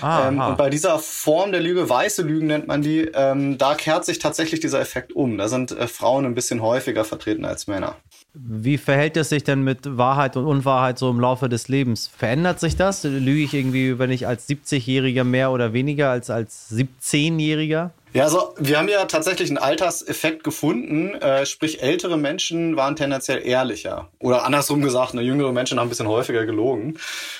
Ähm, 0.03 0.39
und 0.39 0.57
bei 0.57 0.69
dieser 0.69 0.99
Form 0.99 1.51
der 1.51 1.61
Lüge, 1.61 1.89
weiße 1.89 2.21
Lügen 2.21 2.47
nennt 2.47 2.67
man 2.67 2.81
die, 2.81 3.09
ähm, 3.13 3.57
da 3.57 3.75
kehrt 3.75 4.05
sich 4.05 4.19
tatsächlich 4.19 4.59
dieser 4.59 4.79
Effekt 4.79 5.13
um. 5.13 5.37
Da 5.37 5.47
sind 5.47 5.71
äh, 5.71 5.87
Frauen 5.87 6.25
ein 6.25 6.35
bisschen 6.35 6.61
häufiger 6.61 7.05
vertreten 7.05 7.45
als 7.45 7.67
Männer. 7.67 7.95
Wie 8.33 8.77
verhält 8.77 9.17
es 9.17 9.29
sich 9.29 9.43
denn 9.43 9.63
mit 9.63 9.97
Wahrheit 9.97 10.37
und 10.37 10.45
Unwahrheit 10.45 10.99
so 10.99 11.09
im 11.09 11.19
Laufe 11.19 11.49
des 11.49 11.67
Lebens? 11.67 12.07
Verändert 12.07 12.59
sich 12.59 12.75
das? 12.75 13.03
Lüge 13.03 13.43
ich 13.43 13.53
irgendwie, 13.53 13.97
wenn 13.97 14.11
ich 14.11 14.27
als 14.27 14.47
70-Jähriger 14.47 15.23
mehr 15.23 15.51
oder 15.51 15.73
weniger 15.73 16.11
als 16.11 16.29
als 16.29 16.71
17-Jähriger? 16.71 17.89
Ja, 18.13 18.23
also 18.23 18.55
wir 18.57 18.79
haben 18.79 18.89
ja 18.89 19.05
tatsächlich 19.05 19.49
einen 19.49 19.59
Alterseffekt 19.59 20.43
gefunden, 20.43 21.13
äh, 21.15 21.45
sprich 21.45 21.81
ältere 21.81 22.17
Menschen 22.17 22.75
waren 22.75 22.95
tendenziell 22.95 23.45
ehrlicher. 23.45 24.09
Oder 24.19 24.45
andersrum 24.45 24.81
gesagt, 24.81 25.13
ne, 25.13 25.21
jüngere 25.21 25.51
Menschen 25.51 25.79
haben 25.79 25.87
ein 25.87 25.89
bisschen 25.89 26.07
häufiger 26.07 26.45
gelogen. 26.45 26.97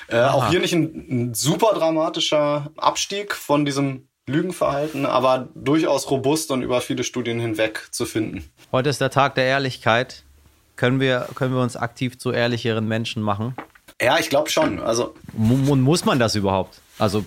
Äh, 0.10 0.22
auch 0.22 0.50
hier 0.50 0.60
nicht 0.60 0.74
ein, 0.74 1.06
ein 1.10 1.34
super 1.34 1.74
dramatischer 1.74 2.72
Abstieg 2.78 3.34
von 3.34 3.66
diesem 3.66 4.08
Lügenverhalten, 4.28 5.06
aber 5.08 5.50
durchaus 5.56 6.10
robust 6.12 6.52
und 6.52 6.62
über 6.62 6.82
viele 6.82 7.04
Studien 7.04 7.40
hinweg 7.40 7.88
zu 7.92 8.06
finden. 8.06 8.50
Heute 8.72 8.90
ist 8.90 9.02
der 9.02 9.10
Tag 9.10 9.36
der 9.36 9.46
Ehrlichkeit. 9.46 10.24
Können 10.76 11.00
wir, 11.00 11.28
können 11.36 11.54
wir 11.54 11.62
uns 11.62 11.76
aktiv 11.76 12.20
zu 12.20 12.32
ehrlicheren 12.32 12.88
Menschen 12.88 13.24
machen? 13.24 13.56
Ja, 14.02 14.18
ich 14.20 14.30
glaube 14.30 14.50
schon. 14.50 14.80
Also 14.80 15.16
muss 15.34 16.06
man 16.06 16.20
das 16.20 16.36
überhaupt? 16.36 16.80
Also 17.00 17.26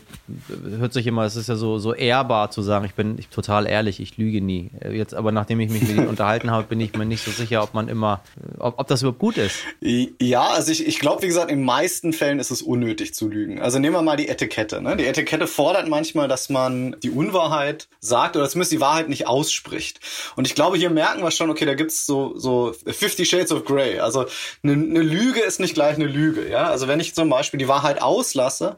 hört 0.79 0.93
sich 0.93 1.07
immer, 1.07 1.25
es 1.25 1.35
ist 1.35 1.49
ja 1.49 1.57
so, 1.57 1.79
so 1.79 1.95
ehrbar 1.95 2.51
zu 2.51 2.61
sagen, 2.61 2.85
ich 2.85 2.93
bin 2.95 3.19
total 3.31 3.67
ehrlich, 3.67 4.01
ich 4.01 4.19
lüge 4.19 4.43
nie. 4.43 4.71
Jetzt 4.93 5.15
aber 5.15 5.33
nachdem 5.33 5.61
ich 5.61 5.71
mich 5.71 5.83
mit 5.83 5.97
ihm 5.97 6.09
unterhalten 6.09 6.51
habe, 6.51 6.65
bin 6.65 6.79
ich 6.79 6.95
mir 6.95 7.07
nicht 7.07 7.25
so 7.25 7.31
sicher, 7.31 7.63
ob 7.63 7.73
man 7.73 7.89
immer, 7.89 8.21
ob, 8.59 8.79
ob 8.79 8.87
das 8.87 9.01
überhaupt 9.01 9.19
gut 9.19 9.39
ist. 9.39 9.57
Ja, 9.81 10.43
also 10.51 10.71
ich, 10.71 10.87
ich 10.87 10.99
glaube, 10.99 11.23
wie 11.23 11.27
gesagt, 11.27 11.51
in 11.51 11.65
meisten 11.65 12.13
Fällen 12.13 12.39
ist 12.39 12.51
es 12.51 12.61
unnötig 12.61 13.15
zu 13.15 13.29
lügen. 13.29 13.63
Also 13.63 13.79
nehmen 13.79 13.97
wir 13.97 14.03
mal 14.03 14.17
die 14.17 14.29
Etikette. 14.29 14.83
Ne? 14.83 14.95
Die 14.97 15.07
Etikette 15.07 15.47
fordert 15.47 15.89
manchmal, 15.89 16.29
dass 16.29 16.51
man 16.51 16.95
die 17.03 17.11
Unwahrheit 17.11 17.89
sagt 18.01 18.37
oder 18.37 18.47
zumindest 18.51 18.73
die 18.73 18.81
Wahrheit 18.81 19.09
nicht 19.09 19.27
ausspricht. 19.27 20.01
Und 20.37 20.47
ich 20.47 20.55
glaube, 20.55 20.77
hier 20.77 20.91
merken 20.91 21.23
wir 21.23 21.31
schon, 21.31 21.49
okay, 21.49 21.65
da 21.65 21.75
gibt's 21.75 22.05
so, 22.05 22.39
so 22.39 22.75
50 22.85 23.27
Shades 23.27 23.53
of 23.53 23.65
Grey. 23.65 24.01
Also 24.01 24.27
eine, 24.63 24.75
eine 24.75 25.01
Lüge 25.01 25.41
ist 25.41 25.61
nicht 25.61 25.73
gleich 25.75 25.97
eine 25.97 26.07
Lüge. 26.07 26.51
Ja? 26.51 26.69
Also 26.69 26.89
wenn 26.89 27.01
ich 27.01 27.15
zum 27.15 27.31
Beispiel 27.31 27.57
die 27.57 27.69
Wahrheit 27.69 28.03
auslasse, 28.03 28.77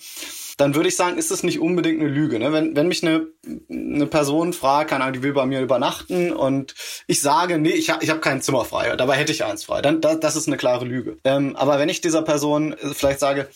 dann 0.57 0.75
würde 0.75 0.89
ich 0.89 0.97
sagen, 0.97 1.19
ist 1.19 1.31
es 1.31 1.43
nicht 1.43 1.61
unbedingt 1.61 2.01
eine 2.01 2.09
Lüge. 2.09 2.39
Ne? 2.39 2.53
Wenn, 2.53 2.77
wenn 2.77 2.89
mich 2.89 3.03
eine, 3.03 3.27
eine 3.71 4.07
Person 4.07 4.53
fragt, 4.53 4.91
keine 4.91 5.05
Ahnung, 5.05 5.15
die 5.15 5.23
will 5.23 5.33
bei 5.33 5.47
mir 5.47 5.61
übernachten 5.61 6.33
und 6.33 6.75
ich 7.07 7.21
sage, 7.21 7.59
nee, 7.59 7.71
ich, 7.71 7.91
ha, 7.91 7.99
ich 8.01 8.11
habe 8.11 8.21
kein 8.21 8.43
Zimmer 8.43 8.65
frei, 8.65 8.95
dabei 8.97 9.17
hätte 9.17 9.33
ich 9.33 9.45
eins 9.45 9.65
frei, 9.65 9.83
dann 9.83 10.01
da, 10.01 10.15
das 10.15 10.37
ist 10.37 10.47
eine 10.47 10.57
klare 10.57 10.85
Lüge. 10.85 11.19
Ähm, 11.25 11.57
aber 11.57 11.79
wenn 11.79 11.89
ich 11.89 12.01
dieser 12.01 12.23
Person 12.23 12.77
vielleicht 12.93 13.21
sage, 13.21 13.49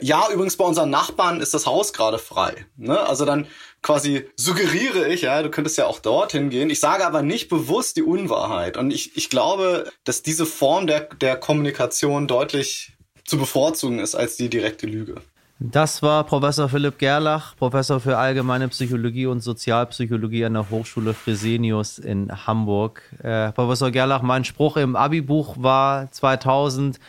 ja, 0.00 0.28
übrigens 0.32 0.56
bei 0.56 0.64
unseren 0.64 0.90
Nachbarn 0.90 1.40
ist 1.40 1.54
das 1.54 1.66
Haus 1.66 1.92
gerade 1.92 2.18
frei, 2.18 2.66
ne? 2.76 3.00
also 3.00 3.24
dann 3.24 3.46
quasi 3.82 4.28
suggeriere 4.36 5.08
ich, 5.08 5.22
ja, 5.22 5.42
du 5.42 5.50
könntest 5.50 5.78
ja 5.78 5.86
auch 5.86 6.00
dorthin 6.00 6.50
gehen. 6.50 6.70
Ich 6.70 6.80
sage 6.80 7.06
aber 7.06 7.22
nicht 7.22 7.48
bewusst 7.48 7.96
die 7.96 8.02
Unwahrheit. 8.02 8.76
Und 8.76 8.90
ich, 8.90 9.16
ich 9.16 9.30
glaube, 9.30 9.90
dass 10.04 10.22
diese 10.22 10.46
Form 10.46 10.86
der, 10.86 11.00
der 11.00 11.36
Kommunikation 11.36 12.26
deutlich 12.26 12.92
zu 13.24 13.38
bevorzugen 13.38 13.98
ist 13.98 14.14
als 14.14 14.36
die 14.36 14.48
direkte 14.48 14.86
Lüge. 14.86 15.16
Das 15.60 16.04
war 16.04 16.22
Professor 16.22 16.68
Philipp 16.68 16.98
Gerlach, 16.98 17.56
Professor 17.56 17.98
für 17.98 18.16
allgemeine 18.16 18.68
Psychologie 18.68 19.26
und 19.26 19.40
Sozialpsychologie 19.40 20.44
an 20.44 20.54
der 20.54 20.70
Hochschule 20.70 21.14
Fresenius 21.14 21.98
in 21.98 22.46
Hamburg. 22.46 23.02
Äh, 23.20 23.50
Professor 23.50 23.90
Gerlach, 23.90 24.22
mein 24.22 24.44
Spruch 24.44 24.76
im 24.76 24.94
Abi-Buch 24.94 25.56
war 25.58 26.12
2000, 26.12 27.00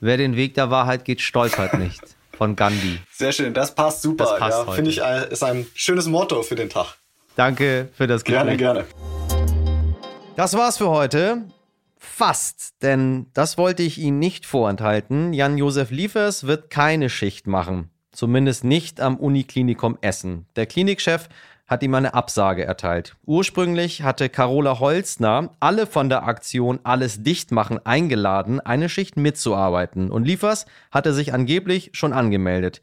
wer 0.00 0.16
den 0.16 0.36
Weg 0.36 0.54
der 0.54 0.70
Wahrheit 0.70 1.04
geht, 1.04 1.20
stolpert 1.20 1.74
nicht. 1.78 2.00
Von 2.32 2.56
Gandhi. 2.56 2.98
Sehr 3.12 3.32
schön, 3.32 3.52
das 3.52 3.74
passt 3.74 4.00
super. 4.00 4.24
Das 4.24 4.38
passt 4.38 4.66
ja, 4.66 4.72
Finde 4.72 4.90
ich, 4.90 5.02
äh, 5.02 5.30
ist 5.30 5.44
ein 5.44 5.66
schönes 5.74 6.06
Motto 6.06 6.42
für 6.42 6.54
den 6.54 6.70
Tag. 6.70 6.94
Danke 7.36 7.90
für 7.92 8.06
das 8.06 8.24
Gespräch. 8.24 8.56
Gerne, 8.56 8.56
gerne. 8.56 8.84
Das 10.34 10.56
war's 10.56 10.78
für 10.78 10.88
heute. 10.88 11.42
Fast, 11.98 12.82
denn 12.82 13.26
das 13.34 13.58
wollte 13.58 13.82
ich 13.82 13.98
Ihnen 13.98 14.18
nicht 14.18 14.46
vorenthalten. 14.46 15.34
Jan-Josef 15.34 15.90
Liefers 15.90 16.46
wird 16.46 16.70
keine 16.70 17.10
Schicht 17.10 17.46
machen. 17.46 17.90
Zumindest 18.18 18.64
nicht 18.64 19.00
am 19.00 19.16
Uniklinikum 19.16 19.96
Essen. 20.00 20.46
Der 20.56 20.66
Klinikchef 20.66 21.28
hat 21.68 21.84
ihm 21.84 21.94
eine 21.94 22.14
Absage 22.14 22.64
erteilt. 22.64 23.14
Ursprünglich 23.24 24.02
hatte 24.02 24.28
Carola 24.28 24.80
Holzner 24.80 25.50
alle 25.60 25.86
von 25.86 26.08
der 26.08 26.24
Aktion 26.24 26.80
Alles 26.82 27.22
dicht 27.22 27.52
machen 27.52 27.78
eingeladen, 27.86 28.58
eine 28.58 28.88
Schicht 28.88 29.16
mitzuarbeiten. 29.16 30.10
Und 30.10 30.24
Liefers 30.24 30.66
hatte 30.90 31.14
sich 31.14 31.32
angeblich 31.32 31.90
schon 31.92 32.12
angemeldet. 32.12 32.82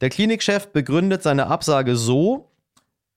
Der 0.00 0.10
Klinikchef 0.10 0.72
begründet 0.72 1.22
seine 1.22 1.46
Absage 1.46 1.94
so, 1.94 2.50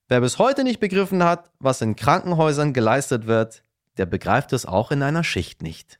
wer 0.06 0.20
bis 0.20 0.38
heute 0.38 0.62
nicht 0.62 0.78
begriffen 0.78 1.24
hat, 1.24 1.50
was 1.58 1.80
in 1.80 1.96
Krankenhäusern 1.96 2.72
geleistet 2.72 3.26
wird, 3.26 3.64
der 3.96 4.06
begreift 4.06 4.52
es 4.52 4.66
auch 4.66 4.92
in 4.92 5.02
einer 5.02 5.24
Schicht 5.24 5.62
nicht. 5.62 5.98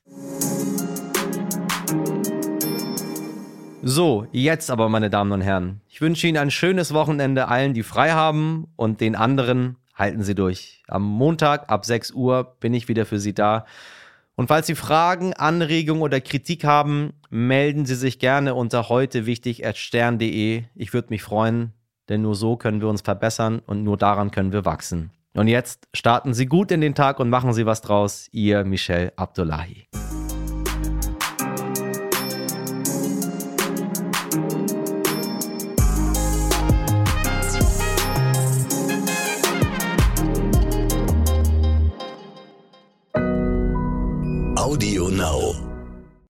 So, 3.83 4.27
jetzt 4.31 4.69
aber, 4.69 4.89
meine 4.89 5.09
Damen 5.09 5.31
und 5.31 5.41
Herren. 5.41 5.81
Ich 5.89 6.01
wünsche 6.01 6.27
Ihnen 6.27 6.37
ein 6.37 6.51
schönes 6.51 6.93
Wochenende 6.93 7.47
allen, 7.47 7.73
die 7.73 7.81
frei 7.81 8.11
haben 8.11 8.67
und 8.75 9.01
den 9.01 9.15
anderen 9.15 9.77
halten 9.95 10.23
Sie 10.23 10.35
durch. 10.35 10.83
Am 10.87 11.01
Montag 11.03 11.69
ab 11.69 11.83
6 11.83 12.11
Uhr 12.11 12.55
bin 12.59 12.75
ich 12.75 12.87
wieder 12.87 13.07
für 13.07 13.19
Sie 13.19 13.33
da. 13.33 13.65
Und 14.35 14.47
falls 14.47 14.67
Sie 14.67 14.75
Fragen, 14.75 15.33
Anregungen 15.33 16.03
oder 16.03 16.21
Kritik 16.21 16.63
haben, 16.63 17.13
melden 17.29 17.85
Sie 17.85 17.95
sich 17.95 18.19
gerne 18.19 18.53
unter 18.53 18.87
heute. 18.87 19.19
Ich 19.27 20.93
würde 20.93 21.07
mich 21.09 21.23
freuen, 21.23 21.73
denn 22.07 22.21
nur 22.21 22.35
so 22.35 22.57
können 22.57 22.81
wir 22.81 22.87
uns 22.87 23.01
verbessern 23.01 23.61
und 23.65 23.83
nur 23.83 23.97
daran 23.97 24.29
können 24.29 24.53
wir 24.53 24.63
wachsen. 24.63 25.09
Und 25.33 25.47
jetzt 25.47 25.87
starten 25.93 26.35
Sie 26.35 26.45
gut 26.45 26.71
in 26.71 26.81
den 26.81 26.93
Tag 26.93 27.19
und 27.19 27.29
machen 27.29 27.53
Sie 27.53 27.65
was 27.65 27.81
draus. 27.81 28.27
Ihr 28.31 28.63
Michel 28.63 29.11
Abdullahi. 29.15 29.87